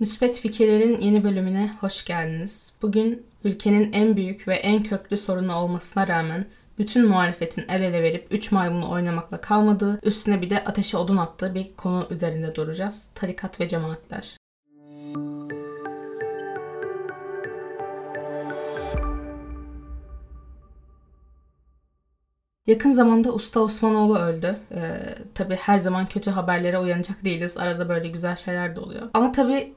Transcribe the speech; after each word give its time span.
Müspet 0.00 0.40
Fikirlerin 0.40 0.96
yeni 1.00 1.24
bölümüne 1.24 1.70
hoş 1.80 2.04
geldiniz. 2.04 2.72
Bugün 2.82 3.26
ülkenin 3.44 3.92
en 3.92 4.16
büyük 4.16 4.48
ve 4.48 4.54
en 4.54 4.82
köklü 4.82 5.16
sorunu 5.16 5.54
olmasına 5.54 6.08
rağmen 6.08 6.46
bütün 6.78 7.08
muhalefetin 7.08 7.64
el 7.68 7.82
ele 7.82 8.02
verip 8.02 8.26
3 8.30 8.52
maymunu 8.52 8.90
oynamakla 8.90 9.40
kalmadığı, 9.40 10.00
üstüne 10.02 10.42
bir 10.42 10.50
de 10.50 10.64
ateşe 10.64 10.96
odun 10.96 11.16
attığı 11.16 11.54
bir 11.54 11.74
konu 11.76 12.06
üzerinde 12.10 12.54
duracağız. 12.54 13.10
Tarikat 13.14 13.60
ve 13.60 13.68
cemaatler. 13.68 14.36
Yakın 22.66 22.90
zamanda 22.90 23.32
Usta 23.32 23.60
Osmanoğlu 23.60 24.18
öldü. 24.18 24.58
Ee, 24.72 25.14
tabii 25.34 25.56
her 25.56 25.78
zaman 25.78 26.06
kötü 26.06 26.30
haberlere 26.30 26.78
uyanacak 26.78 27.24
değiliz. 27.24 27.58
Arada 27.58 27.88
böyle 27.88 28.08
güzel 28.08 28.36
şeyler 28.36 28.76
de 28.76 28.80
oluyor. 28.80 29.08
Ama 29.14 29.32
tabii 29.32 29.74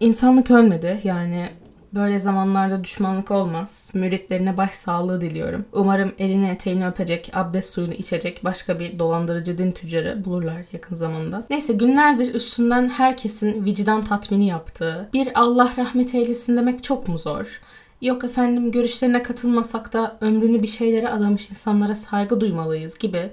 insanlık 0.00 0.50
ölmedi. 0.50 1.00
Yani 1.04 1.50
böyle 1.94 2.18
zamanlarda 2.18 2.84
düşmanlık 2.84 3.30
olmaz. 3.30 3.90
Müritlerine 3.94 4.56
başsağlığı 4.56 5.20
diliyorum. 5.20 5.64
Umarım 5.72 6.12
elini 6.18 6.48
eteğini 6.48 6.88
öpecek, 6.88 7.30
abdest 7.34 7.74
suyunu 7.74 7.92
içecek 7.92 8.44
başka 8.44 8.80
bir 8.80 8.98
dolandırıcı 8.98 9.58
din 9.58 9.72
tüccarı 9.72 10.24
bulurlar 10.24 10.62
yakın 10.72 10.94
zamanda. 10.94 11.46
Neyse 11.50 11.72
günlerdir 11.72 12.34
üstünden 12.34 12.88
herkesin 12.88 13.64
vicdan 13.64 14.04
tatmini 14.04 14.46
yaptığı, 14.46 15.08
bir 15.12 15.28
Allah 15.34 15.72
rahmet 15.78 16.14
eylesin 16.14 16.56
demek 16.56 16.82
çok 16.82 17.08
mu 17.08 17.18
zor? 17.18 17.60
Yok 18.02 18.24
efendim 18.24 18.70
görüşlerine 18.70 19.22
katılmasak 19.22 19.92
da 19.92 20.16
ömrünü 20.20 20.62
bir 20.62 20.66
şeylere 20.68 21.08
adamış 21.08 21.50
insanlara 21.50 21.94
saygı 21.94 22.40
duymalıyız 22.40 22.98
gibi 22.98 23.30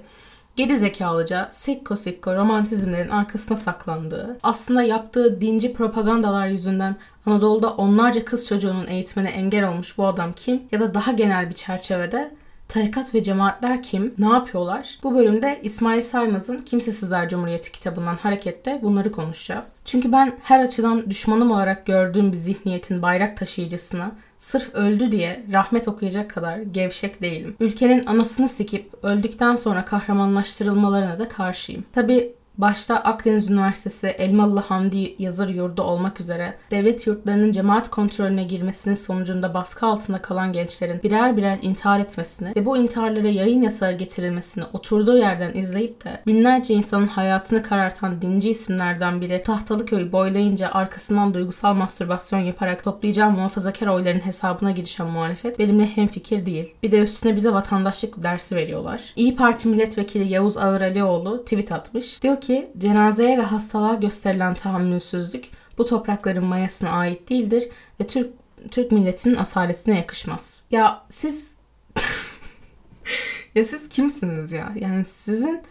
geri 0.60 0.76
zekalıca 0.76 1.48
sikko 1.50 1.96
sikko 1.96 2.34
romantizmlerin 2.34 3.08
arkasına 3.08 3.56
saklandığı, 3.56 4.38
aslında 4.42 4.82
yaptığı 4.82 5.40
dinci 5.40 5.72
propagandalar 5.72 6.46
yüzünden 6.46 6.96
Anadolu'da 7.26 7.70
onlarca 7.70 8.24
kız 8.24 8.46
çocuğunun 8.46 8.86
eğitimine 8.86 9.30
engel 9.30 9.68
olmuş 9.68 9.98
bu 9.98 10.06
adam 10.06 10.32
kim? 10.32 10.62
Ya 10.72 10.80
da 10.80 10.94
daha 10.94 11.12
genel 11.12 11.48
bir 11.48 11.54
çerçevede 11.54 12.34
Tarikat 12.70 13.14
ve 13.14 13.22
cemaatler 13.22 13.82
kim? 13.82 14.14
Ne 14.18 14.28
yapıyorlar? 14.28 14.98
Bu 15.02 15.14
bölümde 15.14 15.60
İsmail 15.62 16.00
Saymaz'ın 16.00 16.58
Kimsesizler 16.60 17.28
Cumhuriyeti 17.28 17.72
kitabından 17.72 18.16
hareketle 18.16 18.80
bunları 18.82 19.12
konuşacağız. 19.12 19.84
Çünkü 19.86 20.12
ben 20.12 20.32
her 20.42 20.64
açıdan 20.64 21.10
düşmanım 21.10 21.50
olarak 21.50 21.86
gördüğüm 21.86 22.32
bir 22.32 22.36
zihniyetin 22.36 23.02
bayrak 23.02 23.36
taşıyıcısına 23.36 24.12
sırf 24.38 24.74
öldü 24.74 25.12
diye 25.12 25.44
rahmet 25.52 25.88
okuyacak 25.88 26.30
kadar 26.30 26.58
gevşek 26.58 27.22
değilim. 27.22 27.56
Ülkenin 27.60 28.06
anasını 28.06 28.48
sikip 28.48 29.04
öldükten 29.04 29.56
sonra 29.56 29.84
kahramanlaştırılmalarına 29.84 31.18
da 31.18 31.28
karşıyım. 31.28 31.84
Tabi 31.92 32.34
başta 32.60 32.96
Akdeniz 32.96 33.50
Üniversitesi 33.50 34.06
Elmalı 34.06 34.60
Hamdi 34.60 35.14
Yazır 35.18 35.48
Yurdu 35.48 35.82
olmak 35.82 36.20
üzere 36.20 36.56
devlet 36.70 37.06
yurtlarının 37.06 37.52
cemaat 37.52 37.90
kontrolüne 37.90 38.44
girmesinin 38.44 38.94
sonucunda 38.94 39.54
baskı 39.54 39.86
altında 39.86 40.22
kalan 40.22 40.52
gençlerin 40.52 41.02
birer 41.02 41.36
birer 41.36 41.58
intihar 41.62 42.00
etmesini 42.00 42.52
ve 42.56 42.64
bu 42.64 42.76
intiharlara 42.76 43.28
yayın 43.28 43.62
yasağı 43.62 43.92
getirilmesini 43.92 44.64
oturduğu 44.72 45.18
yerden 45.18 45.54
izleyip 45.54 46.04
de 46.04 46.20
binlerce 46.26 46.74
insanın 46.74 47.06
hayatını 47.06 47.62
karartan 47.62 48.22
dinci 48.22 48.50
isimlerden 48.50 49.20
biri 49.20 49.42
Tahtalıköy 49.42 50.12
boylayınca 50.12 50.70
arkasından 50.72 51.34
duygusal 51.34 51.74
mastürbasyon 51.74 52.40
yaparak 52.40 52.84
toplayacağı 52.84 53.30
muhafazakar 53.30 53.86
oyların 53.86 54.26
hesabına 54.26 54.70
girişen 54.70 55.06
muhalefet 55.06 55.58
benimle 55.58 55.86
hemfikir 55.86 56.46
değil. 56.46 56.74
Bir 56.82 56.90
de 56.90 56.98
üstüne 56.98 57.36
bize 57.36 57.52
vatandaşlık 57.52 58.22
dersi 58.22 58.56
veriyorlar. 58.56 59.12
İyi 59.16 59.36
Parti 59.36 59.68
milletvekili 59.68 60.28
Yavuz 60.28 60.58
Ağıralioğlu 60.58 61.44
tweet 61.44 61.72
atmış. 61.72 62.22
Diyor 62.22 62.40
ki 62.40 62.49
ki 62.50 62.72
cenazeye 62.78 63.38
ve 63.38 63.42
hastalığa 63.42 63.94
gösterilen 63.94 64.54
tahammülsüzlük 64.54 65.50
bu 65.78 65.84
toprakların 65.84 66.44
mayasına 66.44 66.90
ait 66.90 67.30
değildir 67.30 67.68
ve 68.00 68.06
Türk 68.06 68.30
Türk 68.70 68.92
milletinin 68.92 69.34
asaletine 69.34 69.96
yakışmaz. 69.96 70.62
Ya 70.70 71.02
siz 71.08 71.54
ya 73.54 73.64
siz 73.64 73.88
kimsiniz 73.88 74.52
ya? 74.52 74.72
Yani 74.74 75.04
sizin 75.04 75.62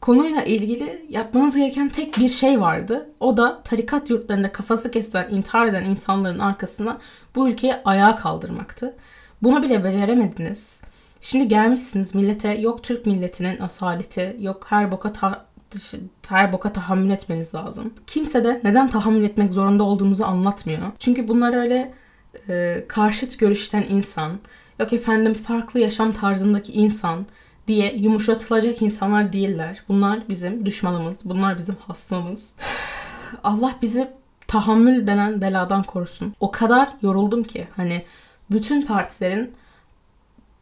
konuyla 0.00 0.42
ilgili 0.42 1.06
yapmanız 1.08 1.56
gereken 1.56 1.88
tek 1.88 2.18
bir 2.18 2.28
şey 2.28 2.60
vardı. 2.60 3.10
O 3.20 3.36
da 3.36 3.62
tarikat 3.62 4.10
yurtlarında 4.10 4.52
kafası 4.52 4.90
kesilen, 4.90 5.30
intihar 5.30 5.66
eden 5.66 5.84
insanların 5.84 6.38
arkasına 6.38 6.98
bu 7.34 7.48
ülkeyi 7.48 7.74
ayağa 7.84 8.16
kaldırmaktı. 8.16 8.96
Bunu 9.42 9.62
bile 9.62 9.84
beceremediniz. 9.84 10.82
Şimdi 11.20 11.48
gelmişsiniz 11.48 12.14
millete 12.14 12.48
yok 12.48 12.82
Türk 12.82 13.06
milletinin 13.06 13.60
asaleti, 13.60 14.36
yok 14.40 14.66
her 14.68 14.92
boka 14.92 15.12
ta- 15.12 15.46
her 16.28 16.52
boka 16.52 16.72
tahammül 16.72 17.10
etmeniz 17.10 17.54
lazım. 17.54 17.94
Kimse 18.06 18.44
de 18.44 18.60
neden 18.64 18.88
tahammül 18.88 19.24
etmek 19.24 19.52
zorunda 19.52 19.82
olduğumuzu 19.82 20.24
anlatmıyor. 20.24 20.92
Çünkü 20.98 21.28
bunlar 21.28 21.54
öyle 21.54 21.94
e, 22.48 22.84
karşıt 22.88 23.38
görüşten 23.38 23.82
insan, 23.82 24.38
yok 24.80 24.92
efendim 24.92 25.34
farklı 25.34 25.80
yaşam 25.80 26.12
tarzındaki 26.12 26.72
insan 26.72 27.26
diye 27.68 27.96
yumuşatılacak 27.96 28.82
insanlar 28.82 29.32
değiller. 29.32 29.82
Bunlar 29.88 30.28
bizim 30.28 30.66
düşmanımız, 30.66 31.24
bunlar 31.24 31.58
bizim 31.58 31.76
hasmamız. 31.86 32.54
Allah 33.44 33.74
bizi 33.82 34.10
tahammül 34.46 35.06
denen 35.06 35.40
beladan 35.40 35.82
korusun. 35.82 36.34
O 36.40 36.50
kadar 36.50 36.88
yoruldum 37.02 37.42
ki 37.42 37.68
hani 37.76 38.04
bütün 38.50 38.82
partilerin 38.82 39.54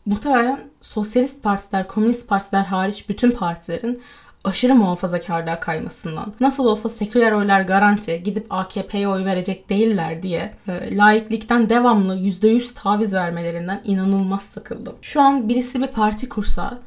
muhtemelen 0.06 0.70
sosyalist 0.81 1.43
partiler, 1.43 1.88
komünist 1.88 2.28
partiler 2.28 2.64
hariç 2.64 3.09
bütün 3.09 3.31
partilerin 3.31 4.03
aşırı 4.44 4.75
muhafazakarlığa 4.75 5.60
kaymasından, 5.60 6.34
nasıl 6.41 6.65
olsa 6.65 6.88
seküler 6.88 7.32
oylar 7.32 7.60
garanti, 7.60 8.22
gidip 8.22 8.47
AKP'ye 8.50 9.09
oy 9.09 9.25
verecek 9.25 9.71
değiller 9.71 10.22
diye 10.22 10.55
e, 10.69 10.97
laiklikten 10.97 11.71
devamlı 11.71 12.16
%100 12.16 12.75
taviz 12.75 13.15
vermelerinden 13.15 13.81
inanılmaz 13.84 14.43
sıkıldım. 14.43 14.94
Şu 15.03 15.21
an 15.21 15.49
birisi 15.49 15.82
bir 15.82 15.87
parti 15.87 16.28
kursa 16.28 16.78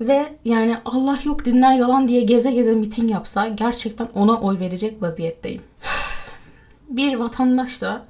ve 0.00 0.26
yani 0.44 0.76
Allah 0.84 1.18
yok 1.24 1.44
dinler 1.44 1.74
yalan 1.74 2.08
diye 2.08 2.20
geze 2.20 2.50
geze 2.50 2.74
miting 2.74 3.10
yapsa 3.10 3.48
gerçekten 3.48 4.08
ona 4.14 4.40
oy 4.40 4.60
verecek 4.60 5.02
vaziyetteyim. 5.02 5.62
bir 6.88 7.14
vatandaş 7.14 7.82
da 7.82 8.02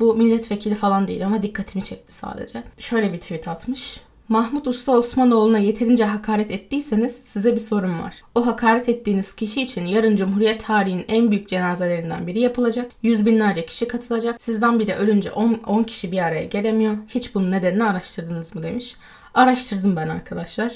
bu 0.00 0.14
milletvekili 0.14 0.74
falan 0.74 1.08
değil 1.08 1.26
ama 1.26 1.42
dikkatimi 1.42 1.84
çekti 1.84 2.14
sadece. 2.14 2.62
Şöyle 2.78 3.12
bir 3.12 3.18
tweet 3.18 3.48
atmış. 3.48 4.00
Mahmut 4.28 4.68
Usta 4.68 4.92
Osmanoğlu'na 4.92 5.58
yeterince 5.58 6.04
hakaret 6.04 6.50
ettiyseniz 6.50 7.16
size 7.16 7.54
bir 7.54 7.60
sorum 7.60 8.02
var. 8.02 8.22
O 8.34 8.46
hakaret 8.46 8.88
ettiğiniz 8.88 9.32
kişi 9.32 9.62
için 9.62 9.86
yarın 9.86 10.16
Cumhuriyet 10.16 10.64
tarihinin 10.64 11.04
en 11.08 11.30
büyük 11.30 11.48
cenazelerinden 11.48 12.26
biri 12.26 12.40
yapılacak. 12.40 12.90
Yüz 13.02 13.26
binlerce 13.26 13.66
kişi 13.66 13.88
katılacak. 13.88 14.40
Sizden 14.40 14.78
biri 14.78 14.94
ölünce 14.94 15.32
10 15.32 15.82
kişi 15.82 16.12
bir 16.12 16.18
araya 16.18 16.44
gelemiyor. 16.44 16.96
Hiç 17.08 17.34
bunun 17.34 17.50
nedenini 17.50 17.84
araştırdınız 17.84 18.54
mı 18.54 18.62
demiş. 18.62 18.96
Araştırdım 19.34 19.96
ben 19.96 20.08
arkadaşlar. 20.08 20.72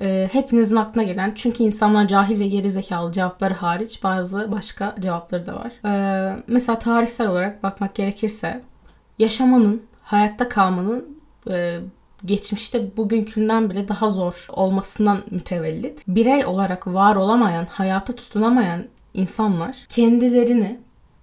Ee, 0.00 0.28
hepinizin 0.32 0.76
aklına 0.76 1.04
gelen 1.04 1.32
çünkü 1.34 1.62
insanlar 1.62 2.08
cahil 2.08 2.40
ve 2.40 2.48
geri 2.48 2.70
zekalı 2.70 3.12
cevapları 3.12 3.54
hariç 3.54 4.02
bazı 4.02 4.52
başka 4.52 4.94
cevapları 5.00 5.46
da 5.46 5.54
var. 5.54 5.72
Ee, 5.84 6.42
mesela 6.46 6.78
tarihsel 6.78 7.28
olarak 7.28 7.62
bakmak 7.62 7.94
gerekirse 7.94 8.62
yaşamanın, 9.18 9.82
hayatta 10.02 10.48
kalmanın 10.48 11.20
e, 11.50 11.80
geçmişte 12.24 12.96
bugünkünden 12.96 13.70
bile 13.70 13.88
daha 13.88 14.08
zor 14.08 14.46
olmasından 14.48 15.22
mütevellit. 15.30 16.04
Birey 16.08 16.46
olarak 16.46 16.86
var 16.86 17.16
olamayan, 17.16 17.66
hayata 17.66 18.12
tutunamayan 18.12 18.84
insanlar 19.14 19.76
kendilerini, 19.88 20.78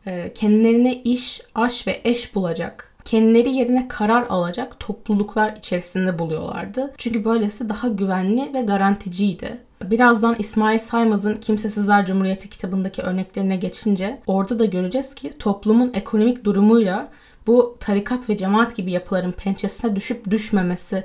e, 0.06 0.34
kendilerine 0.34 1.02
iş, 1.02 1.42
aş 1.56 1.88
ve 1.88 2.02
eş 2.04 2.36
bulacak, 2.36 2.94
kendileri 3.06 3.54
yerine 3.54 3.88
karar 3.88 4.26
alacak 4.30 4.80
topluluklar 4.80 5.56
içerisinde 5.56 6.20
buluyorlardı. 6.20 6.94
Çünkü 6.98 7.26
böylesi 7.26 7.70
daha 7.70 7.88
güvenli 7.88 8.54
ve 8.54 8.62
garanticiydi. 8.62 9.68
Birazdan 9.84 10.36
İsmail 10.40 10.80
Saymaz'ın 10.80 11.36
Kimsesizler 11.36 12.06
Cumhuriyeti 12.06 12.50
kitabındaki 12.50 13.02
örneklerine 13.02 13.56
geçince 13.56 14.20
orada 14.28 14.60
da 14.60 14.66
göreceğiz 14.66 15.16
ki 15.16 15.32
toplumun 15.40 15.92
ekonomik 15.94 16.44
durumuyla 16.44 17.10
bu 17.48 17.78
tarikat 17.80 18.30
ve 18.30 18.38
cemaat 18.38 18.76
gibi 18.76 18.92
yapıların 18.92 19.32
pençesine 19.32 19.96
düşüp 19.96 20.30
düşmemesi 20.30 21.04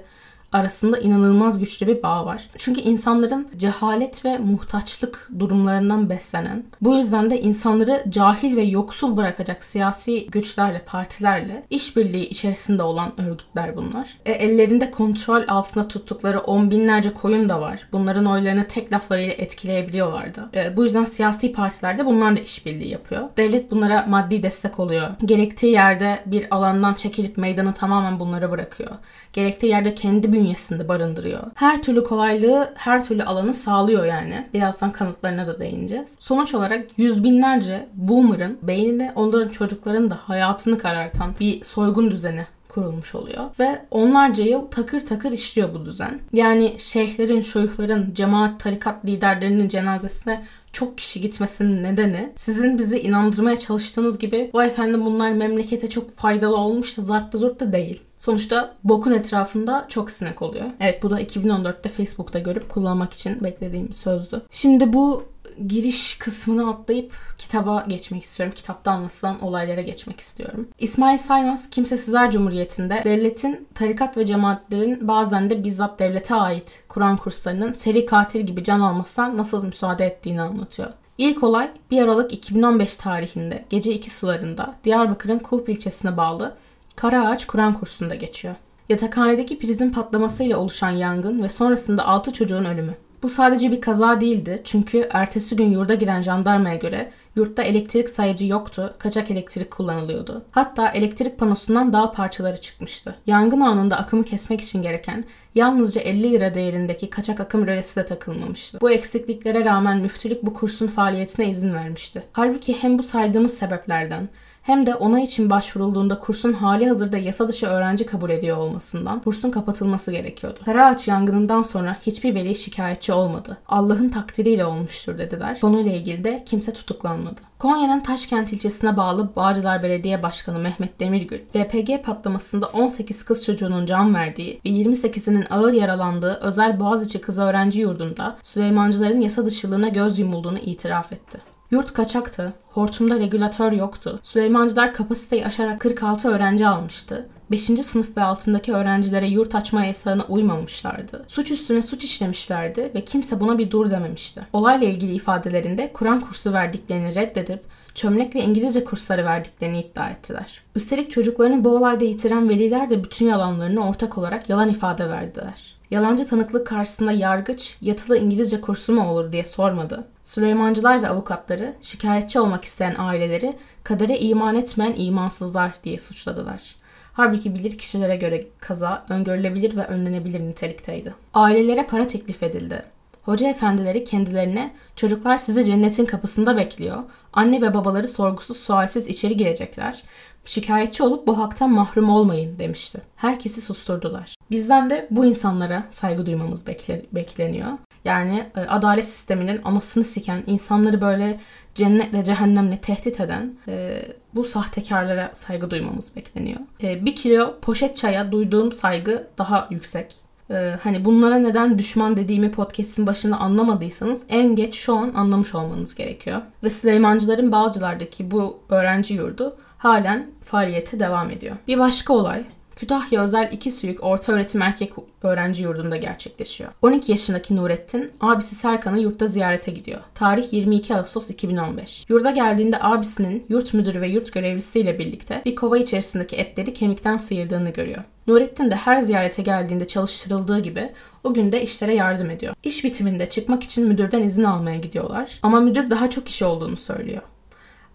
arasında 0.52 0.98
inanılmaz 0.98 1.58
güçlü 1.58 1.86
bir 1.86 2.02
bağ 2.02 2.26
var. 2.26 2.50
Çünkü 2.56 2.80
insanların 2.80 3.48
cehalet 3.56 4.24
ve 4.24 4.38
muhtaçlık 4.38 5.28
durumlarından 5.38 6.10
beslenen, 6.10 6.64
bu 6.80 6.94
yüzden 6.94 7.30
de 7.30 7.40
insanları 7.40 8.04
cahil 8.08 8.56
ve 8.56 8.62
yoksul 8.62 9.16
bırakacak 9.16 9.64
siyasi 9.64 10.26
güçlerle, 10.26 10.78
partilerle 10.86 11.62
işbirliği 11.70 12.28
içerisinde 12.28 12.82
olan 12.82 13.12
örgütler 13.20 13.76
bunlar. 13.76 14.18
E, 14.26 14.32
ellerinde 14.32 14.90
kontrol 14.90 15.42
altında 15.48 15.88
tuttukları 15.88 16.40
on 16.40 16.70
binlerce 16.70 17.12
koyun 17.12 17.48
da 17.48 17.60
var. 17.60 17.88
Bunların 17.92 18.26
oylarını 18.26 18.64
tek 18.64 18.92
laflarıyla 18.92 19.32
etkileyebiliyorlar 19.32 20.34
da. 20.34 20.50
E, 20.54 20.76
bu 20.76 20.84
yüzden 20.84 21.04
siyasi 21.04 21.52
partiler 21.52 21.98
de 21.98 22.06
bunlarla 22.06 22.40
işbirliği 22.40 22.88
yapıyor. 22.88 23.28
Devlet 23.36 23.70
bunlara 23.70 24.06
maddi 24.08 24.42
destek 24.42 24.80
oluyor. 24.80 25.08
Gerektiği 25.24 25.72
yerde 25.72 26.22
bir 26.26 26.54
alandan 26.54 26.94
çekilip 26.94 27.36
meydanı 27.36 27.72
tamamen 27.72 28.20
bunlara 28.20 28.50
bırakıyor. 28.50 28.90
Gerektiği 29.32 29.66
yerde 29.66 29.94
kendi 29.94 30.32
bünyesinde 30.32 30.41
bünyesinde 30.42 30.88
barındırıyor. 30.88 31.42
Her 31.54 31.82
türlü 31.82 32.04
kolaylığı, 32.04 32.72
her 32.74 33.04
türlü 33.04 33.22
alanı 33.22 33.54
sağlıyor 33.54 34.04
yani. 34.04 34.46
Birazdan 34.54 34.90
kanıtlarına 34.90 35.46
da 35.46 35.60
değineceğiz. 35.60 36.16
Sonuç 36.18 36.54
olarak 36.54 36.86
yüz 36.96 37.24
binlerce 37.24 37.88
boomer'ın 37.94 38.58
beynine 38.62 39.12
onların 39.14 39.48
çocukların 39.48 40.10
da 40.10 40.14
hayatını 40.14 40.78
karartan 40.78 41.34
bir 41.40 41.64
soygun 41.64 42.10
düzeni 42.10 42.46
kurulmuş 42.68 43.14
oluyor. 43.14 43.44
Ve 43.60 43.82
onlarca 43.90 44.44
yıl 44.44 44.66
takır 44.66 45.06
takır 45.06 45.32
işliyor 45.32 45.74
bu 45.74 45.84
düzen. 45.84 46.20
Yani 46.32 46.74
şeyhlerin, 46.78 47.40
şuyhların, 47.40 48.14
cemaat, 48.14 48.60
tarikat 48.60 49.04
liderlerinin 49.04 49.68
cenazesine 49.68 50.44
çok 50.72 50.98
kişi 50.98 51.20
gitmesinin 51.20 51.82
nedeni 51.82 52.32
sizin 52.36 52.78
bizi 52.78 52.98
inandırmaya 52.98 53.56
çalıştığınız 53.56 54.18
gibi 54.18 54.50
o 54.52 54.62
efendim 54.62 55.04
bunlar 55.04 55.32
memlekete 55.32 55.88
çok 55.88 56.18
faydalı 56.18 56.56
olmuş 56.56 56.98
da 56.98 57.02
zart 57.02 57.32
da 57.32 57.38
zurt 57.38 57.60
da 57.60 57.72
değil. 57.72 58.02
Sonuçta 58.18 58.74
bokun 58.84 59.12
etrafında 59.12 59.86
çok 59.88 60.10
sinek 60.10 60.42
oluyor. 60.42 60.66
Evet 60.80 61.02
bu 61.02 61.10
da 61.10 61.20
2014'te 61.20 61.88
Facebook'ta 61.88 62.38
görüp 62.38 62.68
kullanmak 62.68 63.12
için 63.12 63.44
beklediğim 63.44 63.88
bir 63.88 63.92
sözdü. 63.92 64.42
Şimdi 64.50 64.92
bu 64.92 65.31
giriş 65.66 66.18
kısmını 66.18 66.70
atlayıp 66.70 67.12
kitaba 67.38 67.84
geçmek 67.88 68.22
istiyorum. 68.22 68.54
Kitapta 68.56 68.90
anlatılan 68.90 69.44
olaylara 69.44 69.80
geçmek 69.80 70.20
istiyorum. 70.20 70.68
İsmail 70.78 71.18
Saymaz 71.18 71.70
Kimsesizler 71.70 72.30
Cumhuriyeti'nde 72.30 73.02
devletin, 73.04 73.68
tarikat 73.74 74.16
ve 74.16 74.26
cemaatlerin 74.26 75.08
bazen 75.08 75.50
de 75.50 75.64
bizzat 75.64 75.98
devlete 75.98 76.34
ait 76.34 76.84
Kur'an 76.88 77.16
kurslarının 77.16 77.72
seri 77.72 78.06
katil 78.06 78.40
gibi 78.40 78.64
can 78.64 78.80
almasına 78.80 79.36
nasıl 79.36 79.64
müsaade 79.64 80.06
ettiğini 80.06 80.42
anlatıyor. 80.42 80.88
İlk 81.18 81.42
olay 81.42 81.70
1 81.90 82.02
Aralık 82.02 82.32
2015 82.32 82.96
tarihinde 82.96 83.64
gece 83.70 83.92
2 83.92 84.10
sularında 84.10 84.74
Diyarbakır'ın 84.84 85.38
Kulp 85.38 85.68
ilçesine 85.68 86.16
bağlı 86.16 86.56
Karaağaç 86.96 87.46
Kur'an 87.46 87.72
kursunda 87.72 88.14
geçiyor. 88.14 88.54
Yatakhanedeki 88.88 89.58
prizin 89.58 89.90
patlamasıyla 89.90 90.58
oluşan 90.58 90.90
yangın 90.90 91.42
ve 91.42 91.48
sonrasında 91.48 92.06
6 92.06 92.32
çocuğun 92.32 92.64
ölümü. 92.64 92.94
Bu 93.22 93.28
sadece 93.28 93.72
bir 93.72 93.80
kaza 93.80 94.20
değildi 94.20 94.60
çünkü 94.64 95.08
ertesi 95.10 95.56
gün 95.56 95.70
yurda 95.70 95.94
giren 95.94 96.22
jandarmaya 96.22 96.76
göre 96.76 97.12
yurtta 97.36 97.62
elektrik 97.62 98.10
sayıcı 98.10 98.46
yoktu, 98.46 98.94
kaçak 98.98 99.30
elektrik 99.30 99.70
kullanılıyordu. 99.70 100.44
Hatta 100.50 100.88
elektrik 100.88 101.38
panosundan 101.38 101.92
dağ 101.92 102.10
parçaları 102.10 102.60
çıkmıştı. 102.60 103.14
Yangın 103.26 103.60
anında 103.60 103.96
akımı 103.96 104.24
kesmek 104.24 104.60
için 104.60 104.82
gereken 104.82 105.24
yalnızca 105.54 106.00
50 106.00 106.32
lira 106.32 106.54
değerindeki 106.54 107.10
kaçak 107.10 107.40
akım 107.40 107.66
rölesi 107.66 107.96
de 107.96 108.06
takılmamıştı. 108.06 108.80
Bu 108.80 108.90
eksikliklere 108.90 109.64
rağmen 109.64 109.98
müftülük 109.98 110.46
bu 110.46 110.54
kursun 110.54 110.86
faaliyetine 110.86 111.50
izin 111.50 111.74
vermişti. 111.74 112.22
Halbuki 112.32 112.82
hem 112.82 112.98
bu 112.98 113.02
saydığımız 113.02 113.54
sebeplerden 113.54 114.28
hem 114.62 114.86
de 114.86 114.94
ona 114.94 115.20
için 115.20 115.50
başvurulduğunda 115.50 116.18
kursun 116.18 116.52
hali 116.52 116.88
hazırda 116.88 117.18
yasa 117.18 117.48
dışı 117.48 117.66
öğrenci 117.66 118.06
kabul 118.06 118.30
ediyor 118.30 118.56
olmasından 118.56 119.20
kursun 119.22 119.50
kapatılması 119.50 120.12
gerekiyordu. 120.12 120.60
Karaağaç 120.64 121.08
yangınından 121.08 121.62
sonra 121.62 121.96
hiçbir 122.06 122.34
veli 122.34 122.54
şikayetçi 122.54 123.12
olmadı. 123.12 123.58
Allah'ın 123.68 124.08
takdiriyle 124.08 124.64
olmuştur 124.64 125.18
dediler. 125.18 125.60
Konuyla 125.60 125.92
ilgili 125.92 126.24
de 126.24 126.42
kimse 126.46 126.72
tutuklanmadı. 126.72 127.40
Konya'nın 127.58 128.00
Taşkent 128.00 128.52
ilçesine 128.52 128.96
bağlı 128.96 129.36
Bağcılar 129.36 129.82
Belediye 129.82 130.22
Başkanı 130.22 130.58
Mehmet 130.58 131.00
Demirgül, 131.00 131.40
LPG 131.56 132.04
patlamasında 132.04 132.66
18 132.66 133.22
kız 133.24 133.44
çocuğunun 133.44 133.86
can 133.86 134.14
verdiği 134.14 134.60
ve 134.64 134.68
28'inin 134.68 135.46
ağır 135.50 135.72
yaralandığı 135.72 136.34
özel 136.34 136.80
Boğaziçi 136.80 137.20
Kız 137.20 137.38
Öğrenci 137.38 137.80
Yurdu'nda 137.80 138.36
Süleymancıların 138.42 139.20
yasa 139.20 139.46
dışılığına 139.46 139.88
göz 139.88 140.18
yumulduğunu 140.18 140.58
itiraf 140.58 141.12
etti. 141.12 141.51
Yurt 141.72 141.92
kaçaktı. 141.92 142.52
Hortumda 142.70 143.18
regülatör 143.18 143.72
yoktu. 143.72 144.20
Süleymancılar 144.22 144.92
kapasiteyi 144.92 145.46
aşarak 145.46 145.80
46 145.80 146.30
öğrenci 146.30 146.66
almıştı. 146.66 147.28
5. 147.50 147.60
sınıf 147.60 148.16
ve 148.16 148.22
altındaki 148.22 148.72
öğrencilere 148.72 149.26
yurt 149.26 149.54
açma 149.54 149.84
yasağına 149.84 150.24
uymamışlardı. 150.28 151.24
Suç 151.26 151.50
üstüne 151.50 151.82
suç 151.82 152.04
işlemişlerdi 152.04 152.92
ve 152.94 153.04
kimse 153.04 153.40
buna 153.40 153.58
bir 153.58 153.70
dur 153.70 153.90
dememişti. 153.90 154.46
Olayla 154.52 154.86
ilgili 154.86 155.14
ifadelerinde 155.14 155.90
Kur'an 155.92 156.20
kursu 156.20 156.52
verdiklerini 156.52 157.14
reddedip 157.14 157.60
çömlek 157.94 158.34
ve 158.34 158.42
İngilizce 158.42 158.84
kursları 158.84 159.24
verdiklerini 159.24 159.80
iddia 159.80 160.10
ettiler. 160.10 160.62
Üstelik 160.74 161.10
çocuklarını 161.10 161.64
bu 161.64 161.76
olayda 161.76 162.04
yitiren 162.04 162.48
veliler 162.48 162.90
de 162.90 163.04
bütün 163.04 163.26
yalanlarını 163.26 163.88
ortak 163.88 164.18
olarak 164.18 164.48
yalan 164.48 164.68
ifade 164.68 165.10
verdiler. 165.10 165.74
Yalancı 165.92 166.26
tanıklık 166.26 166.66
karşısında 166.66 167.12
yargıç 167.12 167.76
yatılı 167.80 168.18
İngilizce 168.18 168.60
kursu 168.60 168.92
mu 168.92 169.08
olur 169.08 169.32
diye 169.32 169.44
sormadı. 169.44 170.04
Süleymancılar 170.24 171.02
ve 171.02 171.08
avukatları 171.08 171.74
şikayetçi 171.82 172.40
olmak 172.40 172.64
isteyen 172.64 172.94
aileleri 172.98 173.56
kadere 173.84 174.18
iman 174.18 174.56
etmeyen 174.56 174.94
imansızlar 174.96 175.74
diye 175.84 175.98
suçladılar. 175.98 176.76
Halbuki 177.12 177.54
bilir 177.54 177.78
kişilere 177.78 178.16
göre 178.16 178.46
kaza 178.58 179.06
öngörülebilir 179.08 179.76
ve 179.76 179.86
önlenebilir 179.86 180.40
nitelikteydi. 180.40 181.14
Ailelere 181.34 181.86
para 181.86 182.06
teklif 182.06 182.42
edildi. 182.42 182.82
Hoca 183.22 183.48
efendileri 183.48 184.04
kendilerine 184.04 184.74
çocuklar 184.96 185.36
sizi 185.36 185.64
cennetin 185.64 186.04
kapısında 186.04 186.56
bekliyor. 186.56 187.02
Anne 187.32 187.62
ve 187.62 187.74
babaları 187.74 188.08
sorgusuz 188.08 188.56
sualsiz 188.56 189.08
içeri 189.08 189.36
girecekler. 189.36 190.02
Şikayetçi 190.44 191.02
olup 191.02 191.26
bu 191.26 191.38
haktan 191.38 191.70
mahrum 191.70 192.08
olmayın 192.08 192.58
demişti. 192.58 193.02
Herkesi 193.16 193.60
susturdular. 193.60 194.34
Bizden 194.50 194.90
de 194.90 195.08
bu 195.10 195.24
insanlara 195.24 195.86
saygı 195.90 196.26
duymamız 196.26 196.66
bekle, 196.66 197.06
bekleniyor. 197.12 197.68
Yani 198.04 198.46
e, 198.56 198.60
adalet 198.60 199.04
sisteminin 199.04 199.60
anasını 199.64 200.04
siken, 200.04 200.42
insanları 200.46 201.00
böyle 201.00 201.40
cennetle 201.74 202.24
cehennemle 202.24 202.76
tehdit 202.76 203.20
eden 203.20 203.54
e, 203.68 204.02
bu 204.34 204.44
sahtekarlara 204.44 205.30
saygı 205.32 205.70
duymamız 205.70 206.16
bekleniyor. 206.16 206.60
E, 206.82 207.04
bir 207.04 207.16
kilo 207.16 207.60
poşet 207.60 207.96
çaya 207.96 208.32
duyduğum 208.32 208.72
saygı 208.72 209.28
daha 209.38 209.68
yüksek. 209.70 210.21
E, 210.52 210.76
hani 210.82 211.04
bunlara 211.04 211.38
neden 211.38 211.78
düşman 211.78 212.16
dediğimi 212.16 212.50
podcast'in 212.50 213.06
başında 213.06 213.36
anlamadıysanız 213.36 214.26
en 214.28 214.54
geç 214.54 214.74
şu 214.74 214.94
an 214.94 215.12
anlamış 215.14 215.54
olmanız 215.54 215.94
gerekiyor. 215.94 216.42
Ve 216.62 216.70
Süleymancıların 216.70 217.52
Bağcılar'daki 217.52 218.30
bu 218.30 218.60
öğrenci 218.68 219.14
yurdu 219.14 219.56
halen 219.78 220.30
faaliyete 220.42 221.00
devam 221.00 221.30
ediyor. 221.30 221.56
Bir 221.68 221.78
başka 221.78 222.12
olay 222.12 222.44
Kütahya 222.76 223.22
Özel 223.22 223.48
İki 223.52 223.70
Suyuk 223.70 224.04
Orta 224.04 224.32
Öğretim 224.32 224.62
Erkek 224.62 224.92
Öğrenci 225.22 225.62
Yurdu'nda 225.62 225.96
gerçekleşiyor. 225.96 226.70
12 226.82 227.12
yaşındaki 227.12 227.56
Nurettin, 227.56 228.10
abisi 228.20 228.54
Serkan'ı 228.54 228.98
yurtta 228.98 229.26
ziyarete 229.26 229.72
gidiyor. 229.72 230.00
Tarih 230.14 230.52
22 230.52 230.94
Ağustos 230.94 231.30
2015. 231.30 232.04
Yurda 232.08 232.30
geldiğinde 232.30 232.76
abisinin 232.80 233.46
yurt 233.48 233.74
müdürü 233.74 234.00
ve 234.00 234.08
yurt 234.08 234.32
görevlisiyle 234.32 234.98
birlikte 234.98 235.42
bir 235.44 235.54
kova 235.54 235.78
içerisindeki 235.78 236.36
etleri 236.36 236.74
kemikten 236.74 237.16
sıyırdığını 237.16 237.70
görüyor. 237.70 238.02
Nurettin 238.26 238.70
de 238.70 238.74
her 238.74 239.00
ziyarete 239.00 239.42
geldiğinde 239.42 239.86
çalıştırıldığı 239.86 240.60
gibi 240.60 240.92
o 241.24 241.34
gün 241.34 241.52
de 241.52 241.62
işlere 241.62 241.94
yardım 241.94 242.30
ediyor. 242.30 242.54
İş 242.62 242.84
bitiminde 242.84 243.28
çıkmak 243.28 243.62
için 243.62 243.88
müdürden 243.88 244.22
izin 244.22 244.44
almaya 244.44 244.76
gidiyorlar 244.76 245.38
ama 245.42 245.60
müdür 245.60 245.90
daha 245.90 246.10
çok 246.10 246.28
iş 246.28 246.42
olduğunu 246.42 246.76
söylüyor. 246.76 247.22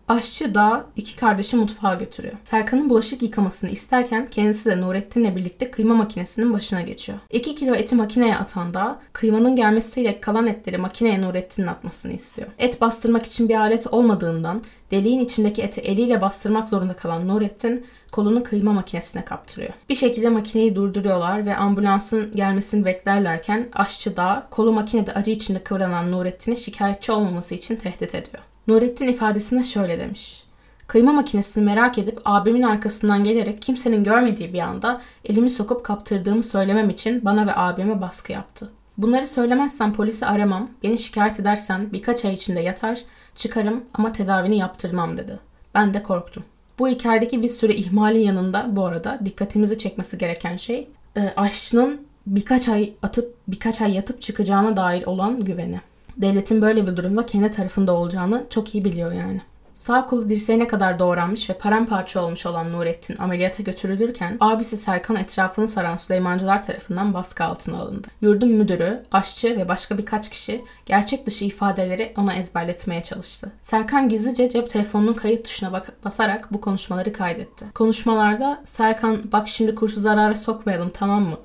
Aşçı 0.08 0.56
da 0.56 0.86
iki 0.96 1.16
kardeşi 1.16 1.56
mutfağa 1.56 1.94
götürüyor. 1.94 2.34
Serkan'ın 2.44 2.90
bulaşık 2.90 3.22
yıkamasını 3.22 3.70
isterken 3.70 4.26
kendisi 4.26 4.70
de 4.70 4.82
Nurettin'le 4.82 5.36
birlikte 5.36 5.72
kıyma 5.72 5.96
makinesinin 5.96 6.54
başına 6.54 6.82
geçiyor. 6.82 7.18
2 7.32 7.56
kilo 7.56 7.76
eti 7.76 7.96
makineye 7.96 8.38
atan 8.38 8.74
da 8.74 9.00
kıymanın 9.14 9.56
gelmesiyle 9.56 10.20
kalan 10.20 10.48
etleri 10.48 10.78
makineye 10.78 11.22
Nurettin'in 11.22 11.68
atmasını 11.68 12.14
istiyor. 12.14 12.48
Et 12.60 12.82
bastırmak 12.82 13.26
için 13.26 13.50
bir 13.50 13.56
alet 13.56 13.88
olmadığından 13.88 14.62
deliğin 14.92 15.20
içindeki 15.20 15.62
eti 15.62 15.82
eliyle 15.82 16.22
bastırmak 16.22 16.70
zorunda 16.70 16.94
kalan 16.94 17.28
Nurettin 17.28 17.86
kolunu 18.12 18.44
kıyma 18.44 18.74
makinesine 18.74 19.26
kaptırıyor. 19.26 19.74
Bir 19.90 19.96
şekilde 19.96 20.30
makineyi 20.30 20.76
durduruyorlar 20.76 21.46
ve 21.46 21.56
ambulansın 21.56 22.32
gelmesini 22.32 22.86
beklerlerken 22.86 23.70
aşçı 23.74 24.18
da 24.18 24.48
kolu 24.52 24.74
makinede 24.74 25.14
acı 25.14 25.32
içinde 25.32 25.64
kıvranan 25.64 26.12
Nurettin'i 26.12 26.58
şikayetçi 26.58 27.12
olmaması 27.12 27.56
için 27.56 27.76
tehdit 27.76 28.16
ediyor. 28.16 28.44
Nurettin 28.68 29.08
ifadesinde 29.08 29.64
şöyle 29.64 30.00
demiş. 30.00 30.44
Kıyma 30.88 31.12
makinesini 31.12 31.64
merak 31.64 31.98
edip 31.98 32.20
abimin 32.26 32.64
arkasından 32.64 33.24
gelerek 33.24 33.62
kimsenin 33.62 34.04
görmediği 34.04 34.54
bir 34.54 34.60
anda 34.60 35.02
elimi 35.26 35.50
sokup 35.50 35.84
kaptırdığımı 35.84 36.44
söylemem 36.44 36.90
için 36.90 37.26
bana 37.26 37.48
ve 37.48 37.56
abime 37.56 38.02
baskı 38.02 38.32
yaptı. 38.32 38.72
Bunları 38.98 39.28
söylemezsen 39.28 39.94
polisi 39.94 40.26
aramam, 40.26 40.70
beni 40.84 41.00
şikayet 41.00 41.40
edersen 41.40 41.94
birkaç 41.94 42.26
ay 42.26 42.34
içinde 42.34 42.60
yatar, 42.60 43.02
çıkarım 43.36 43.84
ama 43.94 44.12
tedavini 44.12 44.58
yaptırmam 44.58 45.18
dedi. 45.18 45.40
Ben 45.76 45.94
de 45.94 46.04
korktum. 46.04 46.44
Bu 46.80 46.88
hikayedeki 46.88 47.44
bir 47.44 47.48
sürü 47.48 47.74
ihmalin 47.74 48.20
yanında 48.20 48.76
bu 48.76 48.86
arada 48.86 49.20
dikkatimizi 49.26 49.78
çekmesi 49.78 50.18
gereken 50.18 50.56
şey 50.56 50.88
e, 51.18 51.34
aşçının 51.36 52.02
birkaç 52.28 52.70
ay 52.70 52.94
atıp 53.04 53.36
birkaç 53.48 53.82
ay 53.82 53.94
yatıp 53.94 54.22
çıkacağına 54.22 54.78
dair 54.78 55.06
olan 55.06 55.46
güveni 55.46 55.82
devletin 56.18 56.62
böyle 56.62 56.88
bir 56.88 56.98
durumda 56.98 57.26
kendi 57.26 57.52
tarafında 57.52 57.94
olacağını 57.94 58.46
çok 58.50 58.76
iyi 58.76 58.86
biliyor 58.86 59.12
yani. 59.12 59.42
Sağ 59.78 60.06
kolu 60.06 60.30
dirseğine 60.30 60.68
kadar 60.68 61.00
doğranmış 61.00 61.50
ve 61.50 61.54
paramparça 61.54 62.22
olmuş 62.22 62.46
olan 62.46 62.74
Nurettin 62.74 63.18
ameliyata 63.18 63.64
götürülürken 63.64 64.38
abisi 64.40 64.78
Serkan 64.78 65.16
etrafını 65.16 65.68
saran 65.68 65.98
Süleymancılar 65.98 66.64
tarafından 66.64 67.14
baskı 67.14 67.44
altına 67.44 67.78
alındı. 67.78 68.08
Yurdun 68.22 68.50
müdürü, 68.50 69.04
aşçı 69.12 69.58
ve 69.58 69.70
başka 69.70 69.98
birkaç 69.98 70.30
kişi 70.30 70.64
gerçek 70.86 71.26
dışı 71.26 71.46
ifadeleri 71.46 72.14
ona 72.18 72.34
ezberletmeye 72.34 73.04
çalıştı. 73.04 73.52
Serkan 73.62 74.10
gizlice 74.10 74.50
cep 74.50 74.70
telefonunun 74.70 75.14
kayıt 75.14 75.46
tuşuna 75.46 75.72
bak- 75.72 76.06
basarak 76.06 76.54
bu 76.54 76.62
konuşmaları 76.62 77.14
kaydetti. 77.14 77.66
Konuşmalarda 77.76 78.62
Serkan 78.66 79.32
bak 79.32 79.50
şimdi 79.50 79.76
kurşu 79.76 80.00
zarara 80.00 80.36
sokmayalım 80.36 80.90
tamam 80.90 81.24
mı? 81.24 81.38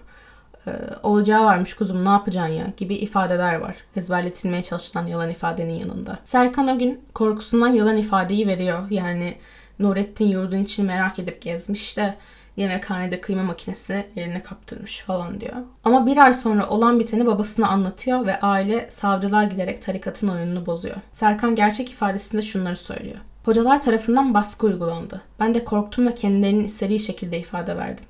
E, 0.66 0.70
olacağı 1.02 1.44
varmış 1.44 1.74
kuzum 1.74 2.04
ne 2.04 2.08
yapacaksın 2.08 2.52
ya 2.52 2.66
gibi 2.76 2.94
ifadeler 2.94 3.54
var. 3.54 3.76
Ezberletilmeye 3.96 4.62
çalışılan 4.62 5.06
yalan 5.06 5.30
ifadenin 5.30 5.78
yanında. 5.78 6.18
Serkan 6.24 6.68
o 6.68 6.78
gün 6.78 7.00
korkusundan 7.14 7.68
yalan 7.68 7.96
ifadeyi 7.96 8.46
veriyor. 8.46 8.90
Yani 8.90 9.36
Nurettin 9.78 10.26
yurdun 10.26 10.58
için 10.58 10.86
merak 10.86 11.18
edip 11.18 11.42
gezmiş 11.42 11.96
de 11.96 12.14
yemekhanede 12.56 13.20
kıyma 13.20 13.42
makinesi 13.42 14.06
eline 14.16 14.42
kaptırmış 14.42 15.00
falan 15.00 15.40
diyor. 15.40 15.56
Ama 15.84 16.06
bir 16.06 16.16
ay 16.16 16.34
sonra 16.34 16.68
olan 16.68 17.00
biteni 17.00 17.26
babasına 17.26 17.68
anlatıyor 17.68 18.26
ve 18.26 18.40
aile 18.40 18.86
savcılığa 18.90 19.44
giderek 19.44 19.82
tarikatın 19.82 20.28
oyununu 20.28 20.66
bozuyor. 20.66 20.96
Serkan 21.12 21.54
gerçek 21.54 21.90
ifadesinde 21.90 22.42
şunları 22.42 22.76
söylüyor. 22.76 23.18
Hocalar 23.44 23.82
tarafından 23.82 24.34
baskı 24.34 24.66
uygulandı. 24.66 25.20
Ben 25.40 25.54
de 25.54 25.64
korktum 25.64 26.06
ve 26.06 26.14
kendilerinin 26.14 26.64
istediği 26.64 27.00
şekilde 27.00 27.38
ifade 27.38 27.76
verdim. 27.76 28.04